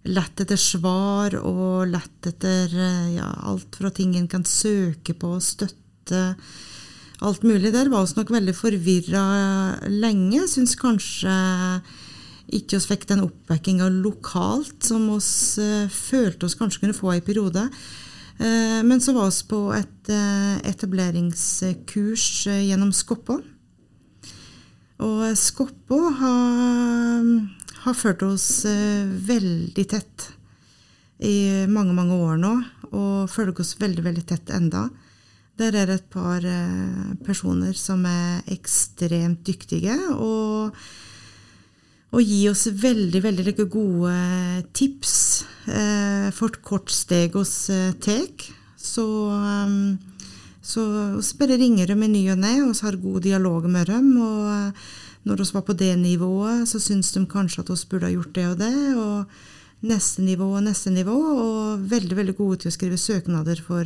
lett 0.08 0.42
etter 0.42 0.58
svar 0.58 1.36
og 1.38 1.92
lett 1.92 2.30
etter 2.32 2.72
uh, 2.72 3.08
ja, 3.14 3.28
alt 3.52 3.78
fra 3.78 3.92
ting 3.94 4.16
en 4.18 4.30
kan 4.32 4.48
søke 4.48 5.14
på, 5.14 5.36
og 5.36 5.44
støtte 5.44 6.24
alt 7.20 7.42
mulig 7.44 7.72
der. 7.74 7.90
Var 7.92 8.04
oss 8.04 8.16
nok 8.16 8.32
veldig 8.32 8.54
forvirra 8.56 9.24
lenge. 9.88 10.46
Syns 10.48 10.76
kanskje 10.80 11.34
ikke 12.56 12.78
oss 12.80 12.88
fikk 12.90 13.06
den 13.10 13.22
oppbackinga 13.24 13.88
lokalt 14.00 14.86
som 14.86 15.06
oss 15.14 15.58
uh, 15.62 15.86
følte 15.90 16.48
oss 16.48 16.56
kanskje 16.58 16.84
kunne 16.84 16.96
få 16.96 17.14
i 17.14 17.24
periode. 17.24 17.66
Uh, 18.40 18.80
men 18.86 19.02
så 19.02 19.14
var 19.14 19.30
vi 19.30 19.46
på 19.50 19.60
et 19.76 20.10
uh, 20.10 20.56
etableringskurs 20.66 22.26
gjennom 22.50 22.92
Skoppå. 22.96 23.38
Og 25.00 25.22
Skoppå 25.38 26.00
har, 26.18 27.30
har 27.86 27.96
ført 27.96 28.24
oss 28.26 28.66
veldig 28.66 29.86
tett 29.88 30.26
i 31.24 31.64
mange, 31.68 31.94
mange 31.96 32.18
år 32.20 32.36
nå, 32.40 32.50
og 32.90 33.30
følger 33.32 33.62
oss 33.64 33.78
veldig, 33.80 34.04
veldig 34.04 34.26
tett 34.28 34.52
enda. 34.52 34.90
Der 35.60 35.76
er 35.76 35.90
et 35.92 36.06
par 36.08 36.40
eh, 36.46 37.12
personer 37.26 37.76
som 37.76 38.06
er 38.08 38.46
ekstremt 38.48 39.42
dyktige 39.44 39.92
og, 40.14 40.76
og 42.10 42.22
gir 42.24 42.54
oss 42.54 42.64
veldig 42.80 43.20
veldig 43.26 43.54
gode 43.68 44.14
tips 44.72 45.18
For 45.66 46.32
for 46.38 46.56
kort 46.64 46.90
steg 46.94 47.36
hos 47.36 47.68
eh, 47.68 47.92
tek. 48.00 48.46
Så, 48.80 49.04
så 50.64 50.82
vi 51.18 51.36
bare 51.42 51.58
ringer 51.60 51.92
dem 51.92 52.06
i 52.06 52.08
ny 52.08 52.22
og 52.32 52.40
ne, 52.40 52.54
og 52.64 52.72
vi 52.72 52.86
har 52.86 52.96
god 53.02 53.20
dialog 53.26 53.68
med 53.68 53.90
dem. 53.92 54.14
og 54.16 54.46
eh, 54.54 54.86
når 55.28 55.42
vi 55.42 55.48
var 55.52 55.66
på 55.66 55.76
det 55.76 55.98
nivået, 56.00 56.64
så 56.68 56.80
syns 56.80 57.12
de 57.12 57.26
kanskje 57.28 57.60
at 57.60 57.70
vi 57.70 57.90
burde 57.90 58.08
ha 58.08 58.14
gjort 58.14 58.34
det 58.34 58.46
og 58.48 58.56
det. 58.62 58.78
Og 58.96 59.84
neste 59.92 60.24
nivå 60.24 60.48
og 60.56 60.64
neste 60.64 60.90
nivå. 60.90 61.18
Og 61.44 61.84
veldig 61.90 62.16
veldig 62.16 62.36
gode 62.40 62.62
til 62.62 62.72
å 62.72 62.76
skrive 62.78 62.96
søknader 62.96 63.60
for 63.60 63.84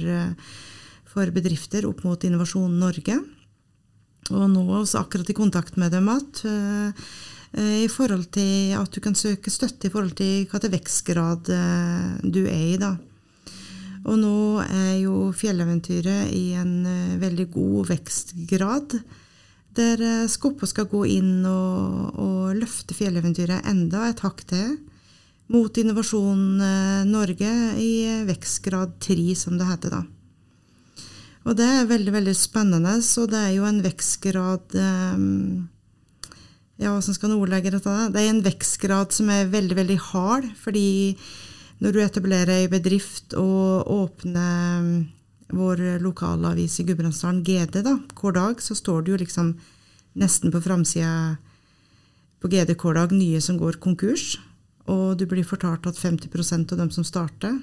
for 1.15 1.31
bedrifter 1.31 1.87
opp 1.87 2.03
mot 2.07 2.27
Innovasjon 2.27 2.75
Norge. 2.81 3.21
Og 4.33 4.45
nå 4.51 4.63
er 4.65 4.85
vi 4.85 4.99
akkurat 4.99 5.31
i 5.31 5.37
kontakt 5.37 5.77
med 5.81 5.93
dem 5.95 6.09
igjen 6.11 6.45
uh, 6.49 7.09
i 7.55 7.87
forhold 7.87 8.33
til 8.35 8.73
at 8.75 8.91
du 8.91 8.99
kan 8.99 9.15
søke 9.15 9.53
støtte 9.53 9.87
i 9.87 9.93
forhold 9.93 10.17
til 10.19 10.49
hva 10.51 10.59
til 10.59 10.73
vekstgrad 10.73 11.51
uh, 11.55 12.17
du 12.25 12.41
er 12.49 12.65
i. 12.73 12.79
da. 12.81 12.97
Og 14.05 14.19
nå 14.21 14.39
er 14.65 14.97
jo 15.05 15.29
fjelleventyret 15.33 16.33
i 16.35 16.57
en 16.59 16.83
veldig 17.21 17.47
god 17.55 17.93
vekstgrad. 17.93 18.99
Der 19.75 20.03
Skoppo 20.29 20.67
skal 20.69 20.91
gå 20.91 21.07
inn 21.15 21.47
og, 21.49 22.19
og 22.21 22.59
løfte 22.59 22.95
fjelleventyret 22.95 23.65
enda 23.71 24.11
et 24.11 24.21
hakk 24.27 24.45
til. 24.51 24.75
Mot 25.55 25.81
Innovasjon 25.81 26.61
Norge 27.09 27.55
i 27.81 27.95
vekstgrad 28.29 28.99
3, 29.09 29.31
som 29.39 29.57
det 29.61 29.71
heter 29.71 29.97
da. 29.97 30.03
Og 31.45 31.57
det 31.59 31.65
er 31.69 31.89
veldig 31.89 32.13
veldig 32.15 32.35
spennende. 32.37 32.99
Så 33.05 33.27
det 33.31 33.41
er 33.41 33.55
jo 33.59 33.67
en 33.69 33.83
vekstgrad 33.85 34.77
um, 34.81 35.69
Ja, 36.81 36.91
hvordan 36.91 37.17
skal 37.17 37.31
en 37.31 37.39
ordlegge 37.39 37.73
dette? 37.75 37.97
Det 38.15 38.23
er 38.23 38.31
en 38.33 38.45
vekstgrad 38.45 39.13
som 39.15 39.29
er 39.31 39.53
veldig, 39.53 39.77
veldig 39.79 39.99
hard. 40.11 40.49
Fordi 40.61 40.87
når 41.85 41.93
du 41.93 42.01
etablerer 42.01 42.55
ei 42.57 42.71
bedrift 42.73 43.37
og 43.37 43.91
åpner 43.93 44.81
um, 44.81 44.91
vår 45.55 46.01
lokalavis 46.03 46.81
i 46.81 46.87
Gudbrandsdalen, 46.89 47.45
GD, 47.45 47.83
da, 47.85 47.99
hver 48.19 48.35
dag, 48.35 48.63
så 48.65 48.75
står 48.75 49.05
det 49.05 49.13
jo 49.13 49.21
liksom 49.21 49.53
nesten 50.19 50.51
på 50.55 50.63
framsida 50.65 51.37
på 52.41 52.51
GD 52.51 52.75
hver 52.81 52.97
dag 52.97 53.13
nye 53.13 53.41
som 53.45 53.61
går 53.61 53.79
konkurs. 53.85 54.39
Og 54.91 55.17
du 55.21 55.29
blir 55.29 55.47
fortalt 55.47 55.87
at 55.89 56.01
50% 56.01 56.73
av 56.73 56.81
dem 56.81 56.91
som 56.93 57.07
starter 57.07 57.61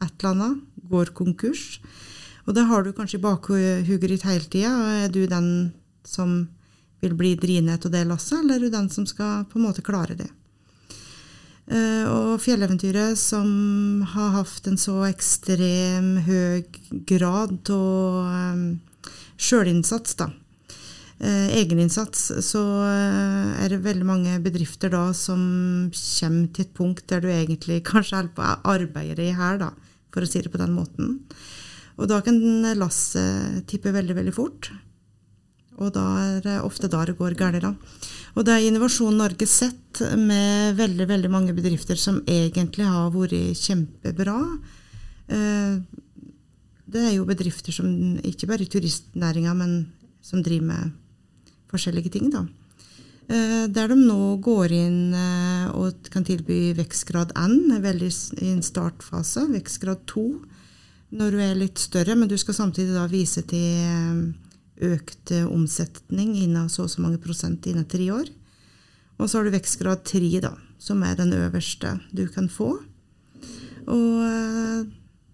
et 0.00 0.12
eller 0.18 0.30
annet, 0.34 0.60
går 0.90 1.12
konkurs. 1.16 1.80
Og 2.46 2.56
det 2.56 2.64
har 2.68 2.84
du 2.84 2.92
kanskje 2.96 3.18
i 3.18 3.22
bakhuget 3.24 4.08
ditt 4.08 4.26
hele 4.26 4.46
tida. 4.48 4.72
Er 5.04 5.12
du 5.12 5.26
den 5.26 5.72
som 6.06 6.48
vil 7.00 7.14
bli 7.16 7.34
drinet 7.40 7.84
av 7.86 7.92
det 7.92 8.04
lasset, 8.08 8.40
eller 8.40 8.56
er 8.56 8.66
du 8.66 8.74
den 8.74 8.90
som 8.92 9.06
skal 9.08 9.46
på 9.48 9.58
en 9.58 9.66
måte 9.68 9.84
klare 9.84 10.16
det? 10.18 10.28
Uh, 11.70 12.04
og 12.10 12.40
fjelleventyret, 12.42 13.14
som 13.18 14.02
har 14.14 14.32
hatt 14.40 14.66
en 14.66 14.78
så 14.80 15.04
ekstrem 15.06 16.16
høy 16.26 16.64
grad 17.06 17.70
av 17.70 18.56
um, 18.56 18.64
sjølinnsats, 19.38 20.16
da, 20.18 20.26
uh, 21.22 21.48
egeninnsats, 21.54 22.26
så 22.42 22.64
er 22.90 23.70
det 23.70 23.84
veldig 23.86 24.08
mange 24.08 24.34
bedrifter 24.42 24.90
da 24.90 25.12
som 25.14 25.40
kommer 25.94 26.50
til 26.50 26.66
et 26.66 26.74
punkt 26.74 27.06
der 27.12 27.22
du 27.22 27.30
egentlig 27.30 27.84
kanskje 27.86 28.18
holder 28.18 28.34
på 28.34 28.48
å 28.48 28.74
arbeide 28.74 29.28
i 29.28 29.38
her, 29.38 29.62
for 30.10 30.26
å 30.26 30.28
si 30.28 30.42
det 30.42 30.50
på 30.50 30.60
den 30.60 30.74
måten. 30.74 31.20
Og 32.00 32.08
da 32.08 32.20
kan 32.24 32.40
lasset 32.80 33.66
tippe 33.68 33.92
veldig, 33.92 34.16
veldig 34.16 34.34
fort. 34.34 34.70
Og 35.80 35.92
da 35.94 36.04
er 36.20 36.44
det 36.44 36.58
ofte 36.64 36.88
da 36.92 37.02
det 37.08 37.16
går 37.18 37.36
galt. 37.38 37.64
Og 38.36 38.44
det 38.46 38.54
er 38.54 38.66
Innovasjon 38.68 39.16
Norge 39.16 39.46
sett 39.48 40.00
med 40.16 40.76
veldig, 40.78 41.06
veldig 41.08 41.30
mange 41.32 41.56
bedrifter 41.56 41.98
som 42.00 42.20
egentlig 42.28 42.86
har 42.88 43.10
vært 43.14 43.58
kjempebra. 43.58 44.38
Eh, 45.28 45.80
det 46.90 47.04
er 47.06 47.14
jo 47.14 47.28
bedrifter 47.28 47.74
som 47.74 47.88
ikke 48.26 48.48
bare 48.50 48.66
i 48.66 48.70
turistnæringa, 48.70 49.54
men 49.56 49.74
som 50.22 50.42
driver 50.44 50.66
med 50.72 50.96
forskjellige 51.70 52.12
ting. 52.16 52.30
da. 52.30 52.44
Eh, 53.30 53.66
der 53.70 53.88
de 53.88 53.96
nå 53.96 54.36
går 54.42 54.72
inn 54.74 55.14
eh, 55.14 55.68
og 55.78 56.10
kan 56.10 56.24
tilby 56.26 56.74
vekstgrad 56.74 57.32
N, 57.38 57.78
veldig 57.80 58.10
i 58.42 58.52
en 58.52 58.62
startfase, 58.62 59.46
vekstgrad 59.52 60.02
2 60.10 60.24
når 61.10 61.34
du 61.34 61.40
er 61.42 61.58
litt 61.58 61.80
større, 61.82 62.14
men 62.14 62.30
du 62.30 62.36
skal 62.38 62.56
samtidig 62.56 62.94
da 62.94 63.06
vise 63.10 63.42
til 63.50 63.82
eh, 63.82 64.90
økt 64.92 65.32
eh, 65.34 65.48
omsetning 65.48 66.36
innen 66.38 66.70
så 66.70 66.86
og 66.86 66.92
så 66.92 67.02
mange 67.02 67.20
prosent 67.22 67.66
innen 67.66 67.88
tre 67.90 68.06
år. 68.14 68.30
Og 69.18 69.28
så 69.28 69.38
har 69.38 69.46
du 69.46 69.54
vekstgrad 69.54 70.04
tre, 70.06 70.30
da, 70.42 70.54
som 70.80 71.02
er 71.04 71.18
den 71.18 71.34
øverste 71.36 71.96
du 72.14 72.24
kan 72.32 72.48
få. 72.48 72.76
Og 73.90 74.24
eh, 74.28 74.88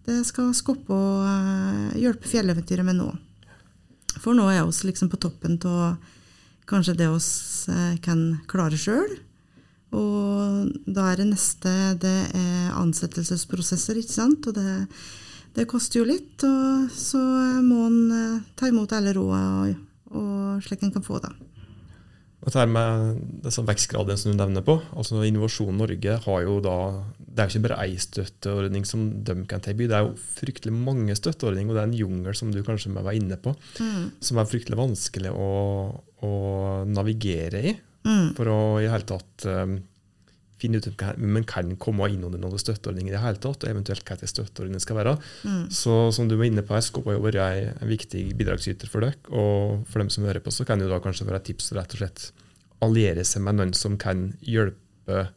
Det 0.07 0.21
skal 0.23 0.53
Skoppe 0.55 0.95
og 0.95 1.97
hjelpe 1.99 2.29
fjelleventyret 2.31 2.87
med 2.87 2.95
nå. 3.01 3.09
For 4.23 4.39
nå 4.39 4.47
er 4.53 4.63
vi 4.63 4.87
liksom 4.87 5.11
på 5.11 5.19
toppen 5.19 5.59
av 5.67 5.97
kanskje 6.71 6.95
det 7.01 7.09
vi 7.11 7.99
kan 8.05 8.21
klare 8.47 8.79
sjøl. 8.79 9.17
Og 9.99 10.71
da 10.87 11.11
er 11.11 11.21
det 11.21 11.27
neste 11.33 11.73
det 11.99 12.17
er 12.39 12.71
ansettelsesprosesser, 12.79 13.99
ikke 13.99 14.15
sant. 14.15 14.47
Og 14.47 14.55
det, 14.55 14.87
det 15.57 15.69
koster 15.71 16.03
jo 16.03 16.07
litt. 16.09 16.45
Og 16.47 16.93
så 16.93 17.21
må 17.65 17.87
en 17.89 18.41
ta 18.59 18.71
imot 18.71 18.95
alle 18.97 19.17
rådene 19.17 19.75
og, 19.75 19.85
og 20.17 20.65
slik 20.67 20.85
en 20.87 20.95
kan 20.95 21.05
få 21.07 21.21
det. 21.25 21.35
Dette 22.47 22.61
her 22.61 22.69
med 22.71 23.23
disse 23.43 23.63
vekstgradene 23.67 24.21
som 24.21 24.31
du 24.31 24.39
nevner 24.39 24.63
på, 24.63 24.77
altså 24.95 25.19
Innovasjon 25.27 25.81
Norge 25.81 26.19
har 26.23 26.43
jo 26.45 26.61
da 26.63 26.77
Det 27.17 27.43
er 27.43 27.49
jo 27.49 27.57
ikke 27.57 27.65
bare 27.65 27.79
ei 27.83 27.97
støtteordning 27.99 28.87
som 28.87 29.09
de 29.27 29.35
kan 29.51 29.65
tilby, 29.65 29.89
det 29.91 29.97
er 29.99 30.07
jo 30.07 30.13
fryktelig 30.15 30.73
mange 30.77 31.17
støtteordninger, 31.19 31.73
og 31.73 31.77
det 31.77 31.83
er 31.83 31.91
en 31.91 31.99
jungel 31.99 32.39
som 32.39 32.53
du 32.55 32.63
kanskje 32.65 32.93
må 32.95 33.03
være 33.03 33.19
inne 33.19 33.37
på, 33.43 33.53
mm. 33.83 34.05
som 34.25 34.39
er 34.39 34.49
fryktelig 34.49 34.79
vanskelig 34.79 35.35
å, 35.35 35.51
å 36.25 36.31
navigere 36.87 37.61
i. 37.61 37.75
Mm. 38.07 38.31
For 38.39 38.53
å 38.53 38.61
i 38.81 38.89
hele 38.89 39.09
tatt 39.11 39.49
um, 39.51 39.77
finne 40.61 40.81
ut 40.81 40.89
om 40.89 41.33
man 41.37 41.45
kan 41.49 41.75
komme 41.81 42.09
inn 42.09 42.25
under 42.25 42.41
noen 42.41 42.61
støtteordninger 42.61 43.13
i 43.13 43.17
det 43.17 43.23
hele 43.23 43.41
tatt, 43.43 43.65
og 43.65 43.71
eventuelt 43.71 44.09
hva 44.09 44.17
støtteordningene 44.31 44.83
skal 44.83 44.99
være. 45.01 45.17
Mm. 45.45 45.65
Så 45.75 45.97
som 46.17 46.31
du 46.31 46.37
var 46.39 46.49
inne 46.49 46.65
på, 46.67 46.79
SKP 46.81 47.11
har 47.13 47.23
vært 47.25 47.41
en 47.43 47.91
viktig 47.91 48.25
bidragsyter 48.39 48.91
for 48.91 49.05
dere. 49.05 49.21
Og 49.29 49.85
for 49.91 50.03
dem 50.03 50.13
som 50.13 50.25
hører 50.29 50.45
på, 50.45 50.55
så 50.55 50.65
kan 50.69 50.81
det 50.81 50.89
da 50.91 51.01
kanskje 51.05 51.29
være 51.29 51.43
et 51.43 51.51
tips 51.53 51.75
rett 51.77 51.97
og 51.97 52.03
slett 52.03 52.31
alliere 52.85 53.25
seg 53.25 53.45
med 53.45 53.59
noen 53.59 53.77
som 53.77 53.97
kan 54.01 54.31
hjelpe 54.45 55.29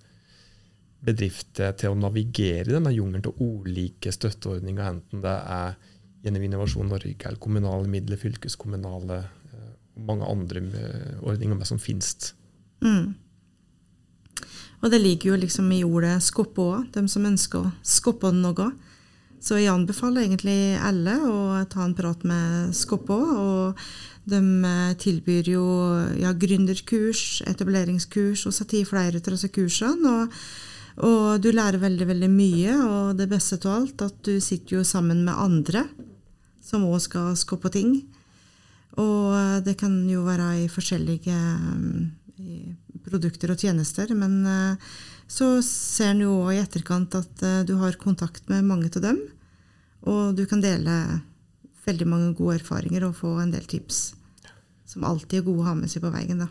bedrifter 1.05 1.75
til 1.79 1.93
å 1.93 1.99
navigere 1.99 2.67
i 2.67 2.75
denne 2.75 2.91
jungelen 2.91 3.23
til 3.23 3.37
ulike 3.39 4.11
støtteordninger, 4.11 4.83
enten 4.83 5.23
det 5.23 5.35
er 5.55 5.77
gjennom 6.25 6.43
Innovasjon 6.43 6.89
Norge 6.91 7.15
eller 7.15 7.39
kommunale 7.39 7.87
midler, 7.91 8.19
fylkeskommunale 8.19 9.21
eh, 9.23 9.69
mange 10.03 10.27
andre 10.27 10.63
eh, 10.75 11.13
ordninger 11.23 11.63
som 11.67 11.79
finnes. 11.79 12.33
Mm. 12.83 13.15
Og 14.79 14.91
det 14.93 15.01
ligger 15.03 15.33
jo 15.33 15.39
liksom 15.41 15.71
i 15.75 15.83
ordet 15.83 16.19
skoppe 16.23 16.63
òg, 16.63 16.85
de 16.93 17.03
som 17.11 17.25
ønsker 17.27 17.65
å 17.65 17.73
skoppe 17.83 18.31
noe. 18.35 18.69
Så 19.39 19.55
jeg 19.59 19.71
anbefaler 19.71 20.25
egentlig 20.25 20.75
alle 20.83 21.15
å 21.23 21.35
ta 21.71 21.85
en 21.85 21.95
prat 21.95 22.23
med 22.27 22.73
Skoppe 22.75 23.15
òg. 23.15 23.29
Og 23.39 23.83
de 24.29 24.39
eh, 24.67 24.95
tilbyr 24.99 25.51
jo 25.53 25.63
ja, 26.19 26.33
gründerkurs, 26.35 27.41
etableringskurs, 27.47 28.45
og 28.47 28.55
satir 28.55 28.87
flere 28.87 29.21
av 29.21 29.31
disse 29.31 29.51
kursene. 29.55 30.11
Og, 30.11 30.37
og, 31.07 31.39
du 31.39 31.49
lærer 31.55 31.79
veldig, 31.79 32.09
veldig 32.11 32.31
mye, 32.33 32.75
og 32.83 33.19
det 33.19 33.29
beste 33.31 33.61
av 33.63 33.79
alt 33.79 34.05
at 34.09 34.19
du 34.27 34.35
sitter 34.43 34.79
jo 34.79 34.85
sammen 34.87 35.23
med 35.23 35.39
andre 35.39 35.87
som 36.63 36.83
òg 36.85 36.99
skal 37.07 37.31
skoppe 37.39 37.71
ting. 37.73 37.95
Og 38.99 39.35
eh, 39.39 39.59
det 39.63 39.79
kan 39.79 39.95
jo 40.11 40.27
være 40.27 40.51
i 40.65 40.71
forskjellige 40.71 41.39
i 41.39 42.18
produkter 43.11 43.53
og 43.53 43.61
tjenester. 43.61 44.11
Men 44.17 44.39
eh, 44.49 44.91
så 45.29 45.57
ser 45.65 46.13
en 46.13 46.23
jo 46.25 46.35
i 46.53 46.59
etterkant 46.61 47.17
at 47.19 47.43
eh, 47.45 47.63
du 47.67 47.75
har 47.81 47.99
kontakt 48.01 48.47
med 48.51 48.67
mange 48.67 48.91
av 48.93 49.03
dem. 49.05 49.19
Og 50.09 50.37
du 50.37 50.45
kan 50.49 50.63
dele 50.63 50.95
veldig 51.85 52.07
mange 52.07 52.31
gode 52.37 52.59
erfaringer 52.59 53.07
og 53.07 53.17
få 53.19 53.35
en 53.41 53.53
del 53.53 53.65
tips. 53.69 54.13
Som 54.89 55.05
alltid 55.05 55.41
er 55.41 55.45
gode 55.47 55.65
å 55.65 55.69
ha 55.69 55.75
med 55.77 55.91
seg 55.91 56.05
på 56.05 56.13
veien. 56.13 56.45
da. 56.45 56.49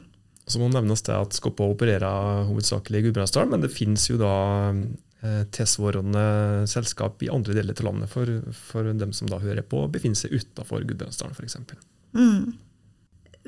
Så 0.48 0.60
må 0.60 0.70
nevnes 0.72 1.04
det 1.04 1.16
at 1.16 1.36
Skoppa 1.36 1.66
opererer 1.68 2.46
hovedsakelig 2.48 3.02
i 3.02 3.08
Gudbrandsdalen, 3.08 3.52
men 3.52 3.64
det 3.64 3.74
finnes 3.74 4.06
jo 4.08 4.16
da 4.20 4.32
eh, 4.72 5.42
tilsvarende 5.52 6.24
selskap 6.70 7.20
i 7.26 7.32
andre 7.32 7.58
deler 7.58 7.76
av 7.76 7.90
landet 7.90 8.12
for, 8.12 8.30
for 8.56 8.88
dem 8.88 9.12
som 9.16 9.28
da 9.28 9.40
hører 9.42 9.66
på, 9.66 9.82
befinner 9.92 10.18
seg 10.18 10.38
utafor 10.38 10.86
Gudbrandsdalen 10.88 11.36
f.eks. 11.36 11.58
Mm. 12.16 12.56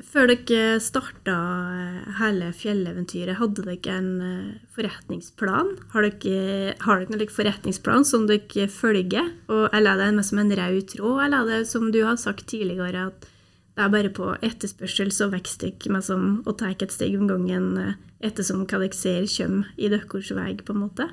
Før 0.01 0.31
dere 0.31 0.79
starta 0.81 1.33
eh, 1.77 2.13
hele 2.17 2.49
fjelleventyret, 2.57 3.37
hadde 3.37 3.65
dere 3.67 3.97
en 3.99 4.09
eh, 4.25 4.61
forretningsplan? 4.73 5.75
Har 5.93 6.07
dere, 6.07 6.73
har 6.81 7.01
dere 7.01 7.13
noen 7.13 7.33
forretningsplan 7.35 8.07
som 8.07 8.25
dere 8.29 8.65
følger? 8.71 9.29
Og, 9.51 9.67
eller 9.69 9.93
er 9.93 10.01
det 10.01 10.17
mer 10.17 10.27
som 10.27 10.41
en 10.41 10.55
rød 10.57 10.81
tråd, 10.95 11.19
eller 11.27 11.37
er 11.43 11.61
det 11.61 11.69
som 11.69 11.91
du 11.93 12.01
har 12.07 12.17
sagt 12.21 12.47
tidligere, 12.49 13.07
at 13.11 13.29
det 13.77 13.85
er 13.85 13.93
bare 13.93 14.11
på 14.11 14.33
etterspørsel 14.43 15.13
så 15.15 15.29
vokser 15.31 15.69
dere 15.69 15.95
med 15.95 16.05
som 16.05 16.29
å 16.49 16.55
ta 16.57 16.71
et 16.73 16.91
steg 16.91 17.15
om 17.19 17.29
gangen 17.29 17.69
eh, 17.79 17.97
ettersom 18.25 18.65
hva 18.65 18.81
dere 18.81 18.97
ser 18.97 19.29
kommer 19.37 19.69
i 19.77 19.91
deres 19.91 20.33
vei, 20.35 20.55
på 20.57 20.75
en 20.75 20.85
måte? 20.87 21.11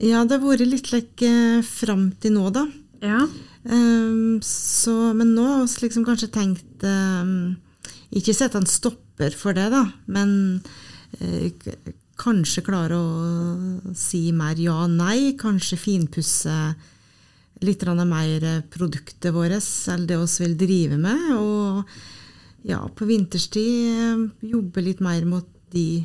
Ja, 0.00 0.24
det 0.24 0.38
har 0.38 0.46
vært 0.46 0.64
litt 0.64 0.94
like, 0.94 1.34
fram 1.68 2.08
til 2.22 2.38
nå, 2.38 2.48
da. 2.56 2.64
Ja. 3.00 3.24
Um, 3.64 4.40
så, 4.44 5.12
men 5.16 5.34
nå 5.36 5.44
har 5.46 5.64
vi 5.64 5.86
liksom 5.86 6.04
kanskje 6.04 6.30
tenkt 6.32 6.84
um, 6.84 7.58
Ikke 8.16 8.32
sette 8.36 8.56
en 8.60 8.68
stopper 8.68 9.34
for 9.36 9.56
det, 9.56 9.66
da, 9.72 9.82
men 10.08 10.62
uh, 11.20 11.74
kanskje 12.20 12.64
klare 12.64 12.96
å 12.96 13.92
si 13.96 14.26
mer 14.36 14.60
ja 14.60 14.82
og 14.84 14.96
nei. 14.96 15.36
Kanskje 15.40 15.80
finpusse 15.80 16.56
litt 17.64 17.84
mer 17.84 18.46
produktet 18.72 19.32
vårt, 19.36 19.60
eller 19.92 20.06
det 20.08 20.20
vi 20.20 20.44
vil 20.44 20.56
drive 20.60 21.00
med. 21.00 21.26
Og 21.36 22.68
ja, 22.68 22.80
på 22.88 23.08
vinterstid 23.08 23.96
uh, 23.96 24.26
jobbe 24.44 24.84
litt 24.84 25.00
mer 25.04 25.24
mot 25.28 25.48
de 25.72 26.04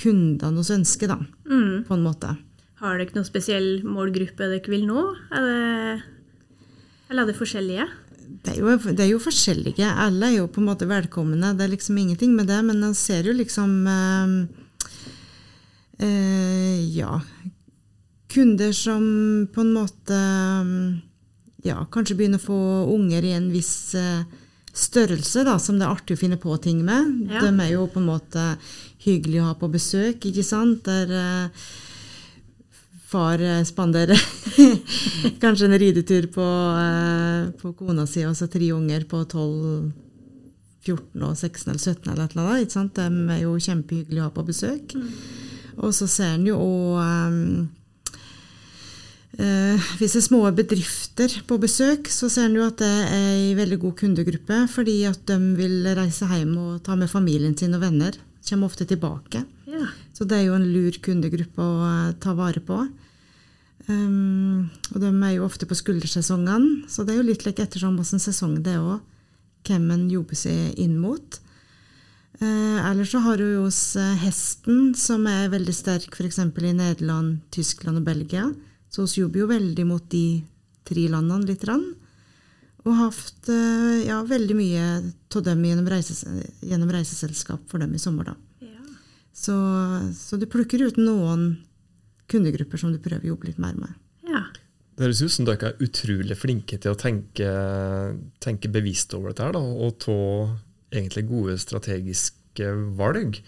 kundene 0.00 0.62
vi 0.62 0.74
ønsker, 0.74 1.10
da, 1.10 1.18
mm. 1.50 1.84
på 1.88 1.96
en 1.96 2.06
måte. 2.06 2.36
Har 2.80 2.96
dere 2.96 3.12
noen 3.12 3.28
spesiell 3.28 3.82
målgruppe 3.84 4.46
dere 4.48 4.72
vil 4.72 4.86
nå? 4.88 5.02
Er 5.36 5.44
det 5.44 6.19
eller 7.10 7.24
er 7.24 7.32
det 7.32 7.38
forskjellige? 7.38 7.86
Det 8.40 8.54
er, 8.54 8.60
jo, 8.62 8.76
det 8.94 9.02
er, 9.02 9.10
jo, 9.10 9.20
forskjellige. 9.20 9.86
Alle 10.00 10.28
er 10.30 10.36
jo 10.38 10.48
på 10.48 10.62
en 10.62 10.68
måte 10.70 10.86
velkomne. 10.88 11.52
Det 11.58 11.66
er 11.66 11.72
liksom 11.74 11.98
ingenting 11.98 12.32
med 12.36 12.46
det. 12.48 12.60
Men 12.64 12.84
en 12.86 12.94
ser 12.96 13.26
jo 13.26 13.34
liksom 13.36 13.74
eh, 13.90 14.34
eh, 16.06 16.80
Ja. 16.96 17.20
Kunder 18.30 18.70
som 18.72 19.02
på 19.50 19.64
en 19.64 19.72
måte 19.74 20.18
ja, 21.66 21.80
kanskje 21.90 22.14
begynner 22.14 22.38
å 22.38 22.44
få 22.44 22.60
unger 22.94 23.26
i 23.26 23.32
en 23.34 23.48
viss 23.50 23.96
eh, 23.98 24.22
størrelse, 24.70 25.42
da, 25.44 25.56
som 25.58 25.80
det 25.80 25.86
er 25.86 25.96
artig 25.96 26.16
å 26.16 26.20
finne 26.20 26.38
på 26.40 26.54
ting 26.62 26.84
med. 26.86 27.26
Ja. 27.26 27.42
De 27.42 27.50
er 27.64 27.72
jo 27.74 27.88
på 27.90 28.00
en 28.00 28.06
måte 28.06 28.44
hyggelige 29.02 29.42
å 29.42 29.50
ha 29.50 29.56
på 29.58 29.70
besøk, 29.72 30.28
ikke 30.30 30.46
sant. 30.46 30.86
Der, 30.86 31.10
eh, 31.10 31.66
far 33.10 33.42
eh, 33.42 33.64
spanderer 33.66 34.20
kanskje 35.42 35.66
en 35.66 35.78
ridetur 35.78 36.28
på, 36.34 36.46
eh, 36.78 37.50
på 37.60 37.72
kona 37.78 38.06
si 38.06 38.22
og 38.26 38.36
så 38.38 38.46
tre 38.50 38.70
unger 38.76 39.06
på 39.10 39.24
12, 39.24 39.90
14 40.86 41.26
og 41.26 41.34
16 41.36 41.72
eller 41.72 41.82
17 41.82 42.12
eller 42.12 42.24
et 42.24 42.36
eller 42.36 42.46
annet. 42.46 42.64
Ikke 42.64 42.76
sant? 42.78 42.96
De 42.96 43.34
er 43.34 43.42
jo 43.42 43.58
kjempehyggelige 43.58 44.22
å 44.22 44.28
ha 44.28 44.34
på 44.34 44.46
besøk. 44.46 44.94
Mm. 44.96 45.10
Og 45.80 45.92
så 45.96 46.08
ser 46.10 46.34
en 46.36 46.46
jo 46.48 46.56
um, 46.60 47.68
uh, 49.38 49.90
Hvis 50.00 50.16
det 50.16 50.20
er 50.20 50.26
små 50.26 50.40
bedrifter 50.56 51.36
på 51.48 51.60
besøk, 51.62 52.10
så 52.12 52.30
ser 52.32 52.48
en 52.48 52.58
jo 52.58 52.66
at 52.66 52.80
det 52.80 52.90
er 52.90 53.14
ei 53.18 53.54
veldig 53.58 53.80
god 53.84 53.96
kundegruppe, 54.00 54.64
fordi 54.72 54.98
at 55.08 55.22
de 55.30 55.38
vil 55.60 55.88
reise 55.96 56.28
hjem 56.32 56.56
og 56.60 56.82
ta 56.86 56.96
med 56.98 57.12
familien 57.12 57.56
sin 57.56 57.76
og 57.76 57.84
venner. 57.84 58.18
Kommer 58.48 58.70
ofte 58.72 58.88
tilbake. 58.88 59.44
Ja. 59.70 59.86
Så 60.16 60.26
det 60.26 60.40
er 60.40 60.48
jo 60.48 60.56
en 60.58 60.66
lur 60.72 60.96
kundegruppe 61.02 61.62
å 61.62 61.76
uh, 61.84 62.12
ta 62.22 62.34
vare 62.38 62.62
på. 62.64 62.80
Um, 63.90 64.70
og 64.92 64.98
de 65.02 65.10
er 65.10 65.36
jo 65.36 65.46
ofte 65.46 65.66
på 65.66 65.78
skuldersesongene, 65.78 66.88
så 66.90 67.04
det 67.06 67.14
er 67.14 67.20
jo 67.20 67.28
litt 67.30 67.46
like 67.46 67.64
ettersom 67.64 67.96
hvilken 67.98 68.22
sesong 68.22 68.58
det 68.64 68.76
er 68.76 68.82
òg, 68.84 69.06
hvem 69.66 69.86
en 69.94 70.04
jobber 70.10 70.38
seg 70.38 70.78
inn 70.80 70.98
mot. 71.00 71.40
Uh, 72.40 72.80
ellers 72.88 73.12
så 73.12 73.22
har 73.24 73.38
du 73.38 73.46
jo 73.46 73.64
hos 73.68 73.80
uh, 74.00 74.16
hesten, 74.22 74.92
som 74.98 75.26
er 75.30 75.52
veldig 75.52 75.76
sterk 75.76 76.18
f.eks. 76.18 76.42
i 76.42 76.74
Nederland, 76.74 77.40
Tyskland 77.54 78.02
og 78.02 78.10
Belgia. 78.10 78.48
Så 78.90 79.06
vi 79.06 79.22
jobber 79.22 79.44
jo 79.44 79.50
veldig 79.52 79.86
mot 79.86 80.06
de 80.10 80.42
tre 80.88 81.06
landene 81.12 81.46
litt. 81.52 81.66
Rann. 81.68 81.84
Og 82.80 82.96
hatt 82.96 83.50
ja, 84.06 84.22
veldig 84.24 84.54
mye 84.56 84.84
av 85.36 85.42
dem 85.44 85.66
gjennom, 85.68 85.90
reises, 85.92 86.24
gjennom, 86.64 86.88
reiseselskap 86.90 87.66
for 87.68 87.78
dem 87.82 87.92
i 87.94 88.00
sommer. 88.00 88.32
da. 88.32 88.49
Så, 89.32 89.54
så, 90.16 90.38
du 90.40 90.46
plukker 90.50 90.82
ut 90.82 90.98
noen 91.00 91.52
kundegrupper 92.30 92.80
som 92.80 92.92
du 92.94 92.98
prøver 93.02 93.28
å 93.28 93.34
jobbe 93.34 93.50
litt 93.50 93.62
mer 93.62 93.78
med. 93.78 93.94
Ja. 94.26 94.44
Det 94.96 95.06
høres 95.06 95.22
ut 95.22 95.32
som 95.32 95.46
dere 95.48 95.70
er 95.70 95.84
utrolig 95.86 96.36
flinke 96.36 96.76
til 96.82 96.92
å 96.92 96.98
tenke, 96.98 97.48
tenke 98.42 98.70
bevisst 98.72 99.14
over 99.16 99.32
dette 99.32 99.46
her, 99.46 99.56
da, 99.56 99.62
og 99.62 99.96
ta 100.02 100.18
egentlig 100.90 101.24
gode 101.30 101.56
strategiske 101.62 102.68
valg. 102.98 103.40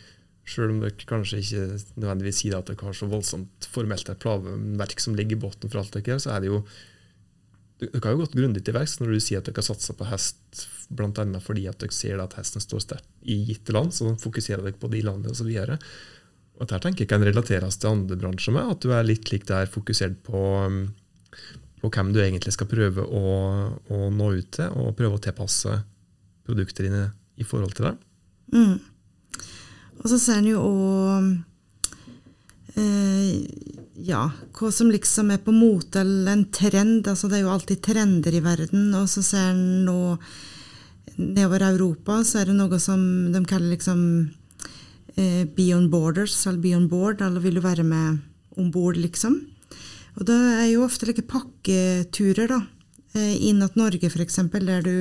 Selv 0.49 0.73
om 0.73 0.81
dere 0.83 1.07
kanskje 1.07 1.43
ikke 1.43 1.67
nødvendigvis 2.01 2.41
sier 2.43 2.57
at 2.59 2.71
dere 2.71 2.89
har 2.89 2.97
så 2.97 3.11
voldsomt 3.11 3.69
formelt 3.75 4.09
et 4.11 4.23
planverk 4.23 5.03
som 5.03 5.19
ligger 5.19 5.37
i 5.37 5.43
bunnen 5.45 5.69
for 5.69 5.83
alt 5.83 5.95
dere 5.95 6.15
gjør, 6.15 6.25
så 6.25 6.33
er 6.35 6.43
det 6.43 6.51
jo 6.51 6.63
dere 7.91 8.05
har 8.05 8.15
jo 8.15 8.23
gått 8.23 8.37
grundig 8.39 8.63
til 8.67 8.77
verks 8.77 8.99
når 9.01 9.15
du 9.15 9.21
sier 9.23 9.43
at 9.43 9.49
dere 9.49 9.59
har 9.59 9.67
satsa 9.67 9.97
på 9.99 10.07
hest 10.11 10.65
bl.a. 10.93 11.25
fordi 11.43 11.67
at 11.71 11.81
dere 11.83 11.95
ser 11.95 12.21
at 12.23 12.37
hesten 12.39 12.63
står 12.63 12.85
sterkt 12.85 13.09
i 13.23 13.39
gitte 13.49 13.75
land, 13.75 13.95
så 13.95 14.13
fokuserer 14.21 14.65
dere 14.65 14.79
på 14.79 14.91
de 14.93 15.03
landene 15.07 15.33
osv. 15.33 15.51
Dette 16.63 16.81
tenker 16.85 17.05
jeg 17.05 17.11
kan 17.11 17.25
relateres 17.25 17.79
til 17.81 17.95
andre 17.95 18.19
bransjer 18.21 18.55
med, 18.55 18.75
at 18.75 18.85
du 18.85 18.93
er 18.95 19.07
litt 19.07 19.33
lik 19.33 19.47
der 19.49 19.71
fokusert 19.71 20.21
på, 20.27 20.43
um, 20.67 20.83
på 21.81 21.91
hvem 21.91 22.13
du 22.15 22.21
egentlig 22.23 22.55
skal 22.55 22.71
prøve 22.71 23.07
å, 23.07 23.25
å 23.73 24.01
nå 24.13 24.31
ut 24.37 24.53
til, 24.59 24.75
og 24.77 24.97
prøve 24.99 25.19
å 25.19 25.23
tilpasse 25.23 25.81
produkter 26.47 26.89
dine 26.89 27.07
i 27.41 27.47
forhold 27.47 27.75
til 27.79 27.89
det. 27.89 27.95
Mm. 28.53 28.77
Og 30.03 30.07
så 30.11 30.19
ser 30.21 30.43
en 30.43 30.51
jo 30.51 30.61
òg 30.67 31.33
eh, 32.77 33.31
ja, 34.03 34.23
hva 34.57 34.71
som 34.75 34.91
liksom 34.91 35.31
er 35.31 35.41
på 35.45 35.55
mote, 35.55 36.01
eller 36.03 36.33
en 36.33 36.45
trend. 36.51 37.07
altså 37.09 37.29
Det 37.29 37.39
er 37.39 37.45
jo 37.45 37.53
alltid 37.55 37.83
trender 37.85 38.35
i 38.35 38.43
verden. 38.43 38.91
Og 38.99 39.09
så 39.11 39.23
ser 39.23 39.53
en 39.53 39.85
nå 39.87 39.99
nedover 41.17 41.67
Europa, 41.69 42.23
så 42.25 42.41
er 42.41 42.51
det 42.51 42.59
noe 42.59 42.79
som 42.83 43.03
de 43.33 43.43
kaller 43.47 43.75
liksom 43.77 44.01
eh, 45.15 45.45
Beyond 45.57 45.91
Borders, 45.93 46.35
eller 46.47 46.63
Beyond 46.65 46.91
Board. 46.91 47.23
Eller 47.23 47.45
vil 47.45 47.61
du 47.61 47.65
være 47.65 47.87
med 47.87 48.19
om 48.59 48.71
bord, 48.75 48.99
liksom. 48.99 49.39
Og 50.19 50.27
det 50.29 50.37
er 50.37 50.67
jo 50.73 50.85
ofte 50.85 51.09
like 51.09 51.25
pakketurer, 51.29 52.51
da. 52.51 52.61
Eh, 53.15 53.37
inn 53.49 53.63
at 53.63 53.79
Norge, 53.79 54.11
f.eks., 54.11 54.41
der 54.59 54.83
du 54.83 54.97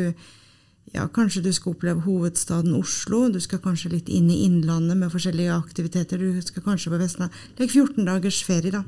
ja, 0.92 1.08
kanskje 1.08 1.44
du 1.46 1.54
skal 1.56 1.72
oppleve 1.72 2.04
hovedstaden 2.04 2.76
Oslo. 2.76 3.30
Du 3.32 3.40
skal 3.40 3.62
kanskje 3.64 3.94
litt 3.94 4.10
inn 4.12 4.28
i 4.32 4.42
Innlandet 4.44 5.00
med 5.00 5.12
forskjellige 5.14 5.56
aktiviteter. 5.56 6.20
Du 6.20 6.42
skal 6.44 6.66
kanskje 6.66 6.92
på 6.92 7.00
Vestlandet. 7.00 7.38
Det 7.56 7.66
er 7.66 7.72
14 7.72 8.08
dagers 8.10 8.42
ferie, 8.44 8.74
da. 8.76 8.84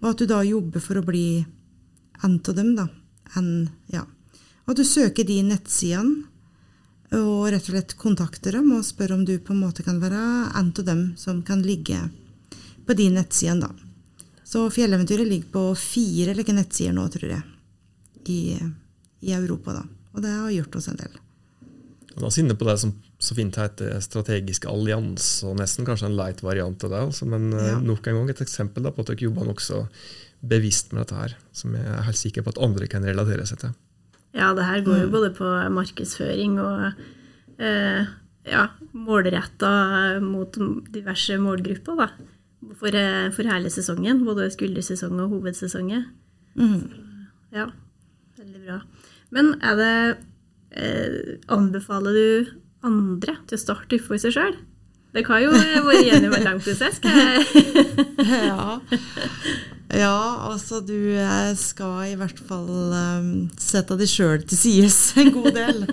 Og 0.00 0.12
at 0.12 0.22
du 0.22 0.28
da 0.30 0.40
jobber 0.46 0.80
for 0.80 1.00
å 1.00 1.04
bli 1.04 1.44
en 2.24 2.38
av 2.38 2.54
dem, 2.56 2.72
da. 2.78 2.86
En, 3.36 3.68
ja. 3.92 4.06
At 4.64 4.80
du 4.80 4.84
søker 4.88 5.26
de 5.28 5.42
nettsidene 5.44 6.24
og 7.18 7.48
rett 7.48 7.64
og 7.64 7.72
slett 7.72 7.94
kontakter 7.96 8.58
dem 8.58 8.72
og 8.76 8.84
spør 8.84 9.14
om 9.16 9.22
du 9.24 9.38
på 9.40 9.54
en 9.54 9.62
måte 9.62 9.84
kan 9.84 10.00
være 10.00 10.18
en 10.60 10.72
av 10.72 10.84
dem 10.84 11.04
som 11.16 11.40
kan 11.44 11.62
ligge 11.64 11.96
på 12.88 12.96
de 12.96 13.10
nettsidene, 13.12 13.68
da. 13.68 13.84
Så 14.48 14.64
Fjelleventyret 14.72 15.28
ligger 15.28 15.52
på 15.52 15.62
fire 15.76 16.32
like 16.32 16.56
nettsider 16.56 16.96
nå, 16.96 17.04
tror 17.12 17.36
jeg, 17.36 17.44
i, 18.32 18.40
i 19.28 19.36
Europa, 19.36 19.76
da. 19.76 19.97
Og 20.14 20.22
det 20.24 20.30
har 20.32 20.50
gjort 20.50 20.76
oss 20.80 20.88
en 20.88 20.96
del. 21.00 21.16
Og 22.16 22.22
da 22.24 22.26
er 22.30 22.38
inne 22.42 22.56
på 22.58 22.66
det 22.66 22.78
som 22.82 22.92
så 23.22 23.34
fint 23.34 23.54
heter 23.58 23.98
strategisk 24.02 24.64
allianse, 24.70 25.44
og 25.46 25.58
nesten 25.58 25.86
kanskje 25.86 26.06
en 26.08 26.16
light 26.18 26.40
variant 26.42 26.82
av 26.86 26.90
det. 26.90 27.02
Altså, 27.10 27.26
men 27.26 27.52
eh, 27.52 27.72
Ja. 27.74 27.78
nok 27.80 28.06
en 28.06 28.14
gang 28.14 28.30
et 28.30 28.40
eksempel 28.42 28.82
da, 28.82 28.90
på 28.90 29.00
at 29.04 29.06
dere 29.12 29.26
jobber 29.28 29.46
nokså 29.46 29.84
bevisst 30.42 30.92
med 30.92 31.02
dette 31.06 31.18
her, 31.18 31.34
som 31.52 31.74
jeg 31.74 31.84
er 31.84 32.02
helt 32.06 32.16
sikker 32.16 32.42
på 32.46 32.48
at 32.54 32.58
andre 32.62 32.86
kan 32.86 33.02
relatere 33.02 33.46
seg 33.46 33.58
til. 33.58 33.74
Ja, 34.34 34.52
det 34.54 34.64
her 34.64 34.80
går 34.86 35.00
jo 35.02 35.06
Mm. 35.08 35.12
både 35.12 35.30
på 35.34 35.44
markedsføring 35.74 36.58
og 36.60 36.92
eh, 37.58 38.06
ja, 38.46 38.68
målretta 38.94 40.20
mot 40.22 40.52
diverse 40.92 41.38
målgrupper, 41.38 41.96
da. 41.96 42.08
For, 42.78 42.88
eh, 42.94 43.30
for 43.30 43.42
hele 43.42 43.70
sesongen. 43.70 44.24
Både 44.24 44.50
skuldersesong 44.50 45.18
og 45.20 45.30
hovedsesongen. 45.30 46.04
Mm. 46.56 46.90
Ja, 47.52 47.66
veldig 48.38 48.64
bra. 48.66 48.80
Men 49.34 49.54
er 49.60 49.78
det 49.78 49.94
eh, 50.78 51.36
Anbefaler 51.52 52.16
du 52.16 52.50
andre 52.86 53.38
til 53.48 53.58
å 53.58 53.62
starte 53.62 54.00
for 54.02 54.20
seg 54.20 54.36
sjøl? 54.36 54.56
Det 55.16 55.24
kan 55.24 55.40
jo 55.40 55.52
være 55.54 56.02
gjennom 56.04 56.36
en 56.36 56.46
lang 56.46 56.62
prosess. 56.62 57.00
Ja. 58.28 58.78
ja, 59.94 60.16
altså 60.50 60.82
du 60.84 61.14
eh, 61.16 61.52
skal 61.56 62.10
i 62.10 62.16
hvert 62.18 62.40
fall 62.48 62.68
um, 62.68 63.30
sette 63.56 63.96
deg 63.96 64.10
sjøl 64.10 64.42
til 64.44 64.60
sides 64.60 64.98
en 65.22 65.32
god 65.32 65.54
del, 65.56 65.86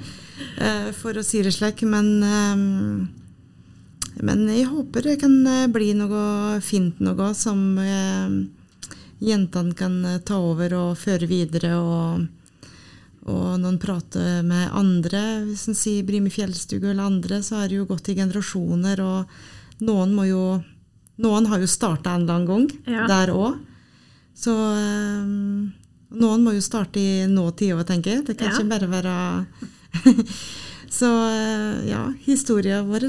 uh, 0.59 0.89
for 0.99 1.15
å 1.15 1.23
si 1.23 1.41
det 1.45 1.53
slik. 1.55 1.85
Men, 1.87 2.09
um, 2.25 3.07
men 4.23 4.45
jeg 4.51 4.67
håper 4.71 5.09
det 5.09 5.19
kan 5.23 5.35
eh, 5.47 5.67
bli 5.71 5.91
noe 5.97 6.59
fint 6.63 7.01
noe 7.03 7.31
som 7.35 7.59
eh, 7.81 8.35
jentene 9.23 9.75
kan 9.75 9.97
eh, 10.07 10.21
ta 10.23 10.39
over 10.39 10.75
og 10.79 10.97
føre 10.99 11.27
videre. 11.27 11.75
og 11.75 12.27
og 13.25 13.59
når 13.59 13.69
en 13.73 13.79
prater 13.81 14.43
med 14.45 14.69
andre, 14.77 15.21
hvis 15.47 15.67
en 15.71 15.77
sier 15.77 16.03
Brimi 16.05 16.29
fjellstue 16.29 16.81
eller 16.91 17.07
andre, 17.09 17.39
så 17.41 17.63
er 17.63 17.69
det 17.71 17.79
jo 17.79 17.85
gått 17.89 18.09
i 18.09 18.15
generasjoner, 18.19 18.99
og 19.01 19.81
noen 19.81 20.13
må 20.15 20.27
jo 20.29 20.45
Noen 21.17 21.45
har 21.47 21.61
jo 21.63 21.67
starta 21.71 22.11
en 22.11 22.25
eller 22.25 22.33
annen 22.35 22.47
gang 22.49 22.65
Ja. 22.91 23.05
der 23.07 23.29
òg. 23.31 23.53
Så 24.35 24.51
um, 24.51 25.71
noen 26.11 26.43
må 26.43 26.51
jo 26.51 26.59
starte 26.59 26.99
i 26.99 27.23
nåtida, 27.31 27.85
tenker 27.87 28.17
jeg. 28.17 28.25
Det 28.27 28.35
kan 28.37 28.49
Ja. 28.51 28.57
ikke 28.59 28.69
bare 28.69 28.89
være 28.91 29.45
Så 30.91 31.07
eh, 31.31 31.87
ja, 31.89 32.01
historien 32.27 32.85
vår 32.87 33.07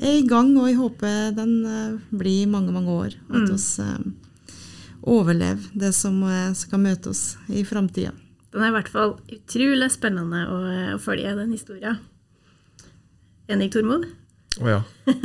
er 0.00 0.16
i 0.18 0.26
gang, 0.26 0.56
og 0.56 0.66
jeg 0.68 0.76
håper 0.80 1.34
den 1.36 1.52
eh, 1.68 1.98
blir 2.16 2.46
mange, 2.48 2.72
mange 2.72 2.88
år. 2.90 3.12
At 3.28 3.44
Mm. 3.44 3.52
vi 3.52 3.82
eh, 3.84 4.58
overlever 5.04 5.68
det 5.74 5.92
som 5.94 6.24
skal 6.56 6.80
møte 6.80 7.10
oss 7.12 7.36
i 7.52 7.62
framtida. 7.62 8.12
Den 8.54 8.62
er 8.62 8.70
i 8.70 8.76
hvert 8.76 8.90
fall 8.92 9.16
utrolig 9.34 9.90
spennende 9.90 10.44
å, 10.46 10.58
å 10.94 10.98
følge, 11.02 11.34
den 11.34 11.54
historien. 11.56 11.98
Enig, 13.50 13.72
Tormod? 13.74 14.06
Å 14.62 14.70
ja. 14.70 14.80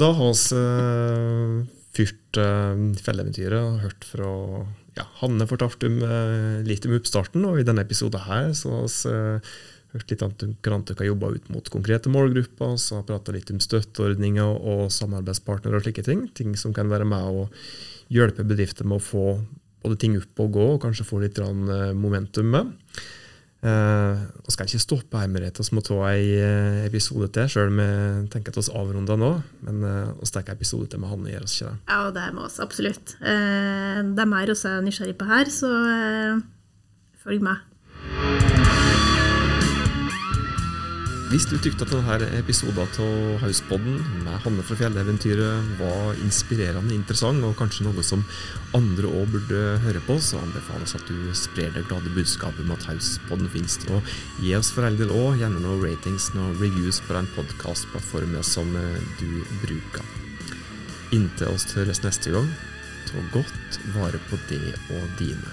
da 0.00 0.10
har 0.14 0.36
vi 0.38 0.60
uh, 0.62 1.56
fyrt 1.96 2.38
uh, 2.38 2.78
fjelleventyret 3.02 3.58
og 3.58 3.82
hørt 3.82 4.06
fra 4.06 4.30
ja, 4.96 5.04
Hanne 5.20 5.46
fortalte 5.48 5.90
om, 5.90 5.98
eh, 6.00 6.62
litt 6.64 6.86
om 6.88 6.94
oppstarten, 6.96 7.44
og 7.44 7.60
i 7.60 7.66
denne 7.66 7.84
episoden 7.84 8.22
her 8.24 8.52
så 8.56 8.72
har 8.72 8.86
vi 8.86 9.10
eh, 9.12 9.50
hørt 9.96 10.12
litt 10.12 10.24
om 10.24 10.32
hvordan 10.38 10.86
dere 10.88 11.10
jobba 11.10 11.32
ut 11.36 11.50
mot 11.52 11.68
konkrete 11.72 12.12
målgrupper, 12.12 12.78
så 12.80 13.00
har 13.00 13.10
prata 13.10 13.34
litt 13.34 13.52
om 13.52 13.60
støtteordninger 13.60 14.56
og 14.56 14.86
samarbeidspartnere 14.92 15.76
og 15.78 15.84
slike 15.84 16.06
ting. 16.06 16.26
Ting 16.36 16.56
som 16.56 16.72
kan 16.76 16.88
være 16.92 17.08
med 17.08 17.28
å 17.28 17.46
hjelpe 18.12 18.46
bedrifter 18.46 18.88
med 18.88 19.00
å 19.00 19.04
få 19.04 19.26
både 19.86 20.00
ting 20.02 20.16
opp 20.18 20.42
og 20.44 20.56
gå, 20.56 20.66
og 20.74 20.82
kanskje 20.82 21.06
få 21.06 21.22
litt 21.22 21.38
eh, 21.42 21.92
momentum 21.96 22.50
med. 22.52 22.74
Eh, 23.66 24.24
skal 24.52 24.68
ikke 24.68 24.82
stoppe 24.82 25.20
her 25.20 25.30
Merete, 25.32 25.64
vi 25.64 25.78
må 25.78 25.82
ta 25.84 25.96
en 26.10 26.32
eh, 26.36 26.82
episode 26.86 27.30
til, 27.34 27.48
sjøl 27.50 27.72
om 27.72 27.80
jeg 27.82 28.26
tenker 28.34 28.52
at 28.52 28.60
vi 28.60 28.74
avrunder 28.82 29.20
nå. 29.20 29.30
Men 29.66 29.86
vi 30.20 30.28
tar 30.30 30.44
en 30.44 30.58
episode 30.58 30.90
til 30.92 31.02
med 31.02 31.12
Hanne, 31.12 31.30
gjør 31.32 31.46
oss 31.48 31.56
ikke 31.56 31.70
det? 31.70 31.78
Ja, 31.94 32.02
det 32.18 32.26
må 32.36 32.44
oss 32.46 32.60
absolutt. 32.62 33.16
Eh, 33.22 34.02
det 34.12 34.26
er 34.26 34.34
mer 34.34 34.52
også 34.54 34.76
nysgjerrig 34.84 35.16
på 35.18 35.30
her, 35.30 35.50
så 35.52 35.72
følg 37.24 37.42
med. 37.46 37.64
Hvis 41.26 41.42
du 41.50 41.56
tykte 41.58 41.82
at 41.82 41.90
denne 41.90 42.26
episoden 42.38 42.78
av 42.86 43.40
Hauspodden 43.42 43.96
med 44.22 44.36
Hanne 44.44 44.62
fra 44.62 44.76
Fjelleventyret 44.78 45.72
var 45.80 46.14
inspirerende 46.22 46.94
interessant, 46.94 47.42
og 47.42 47.56
kanskje 47.58 47.82
noe 47.88 48.04
som 48.06 48.22
andre 48.78 49.10
òg 49.10 49.32
burde 49.32 49.62
høre 49.82 50.02
på, 50.06 50.20
så 50.22 50.38
anbefales 50.38 50.94
at 50.94 51.02
du 51.10 51.34
sprer 51.34 51.74
det 51.74 51.82
glade 51.90 52.14
budskapet 52.14 52.62
om 52.62 52.70
at 52.76 52.86
Hauspodden 52.92 53.50
finnes. 53.50 53.74
Og 53.90 54.06
gi 54.38 54.54
oss 54.54 54.70
for 54.70 54.86
all 54.86 55.00
del 55.00 55.10
òg 55.10 55.42
gjerne 55.42 55.64
noen 55.64 55.82
ratings 55.82 56.30
og 56.36 56.62
reviews 56.62 57.02
på 57.08 57.18
den 57.18 57.26
podkastplattformen 57.34 58.46
som 58.46 58.70
eh, 58.78 59.02
du 59.18 59.42
bruker. 59.64 60.06
Inntil 61.10 61.50
oss 61.50 61.66
høres 61.74 62.04
neste 62.06 62.30
gang, 62.38 62.46
ta 63.10 63.26
godt 63.34 63.82
vare 63.98 64.22
på 64.30 64.38
det 64.46 64.76
og 64.94 65.10
dine. 65.18 65.50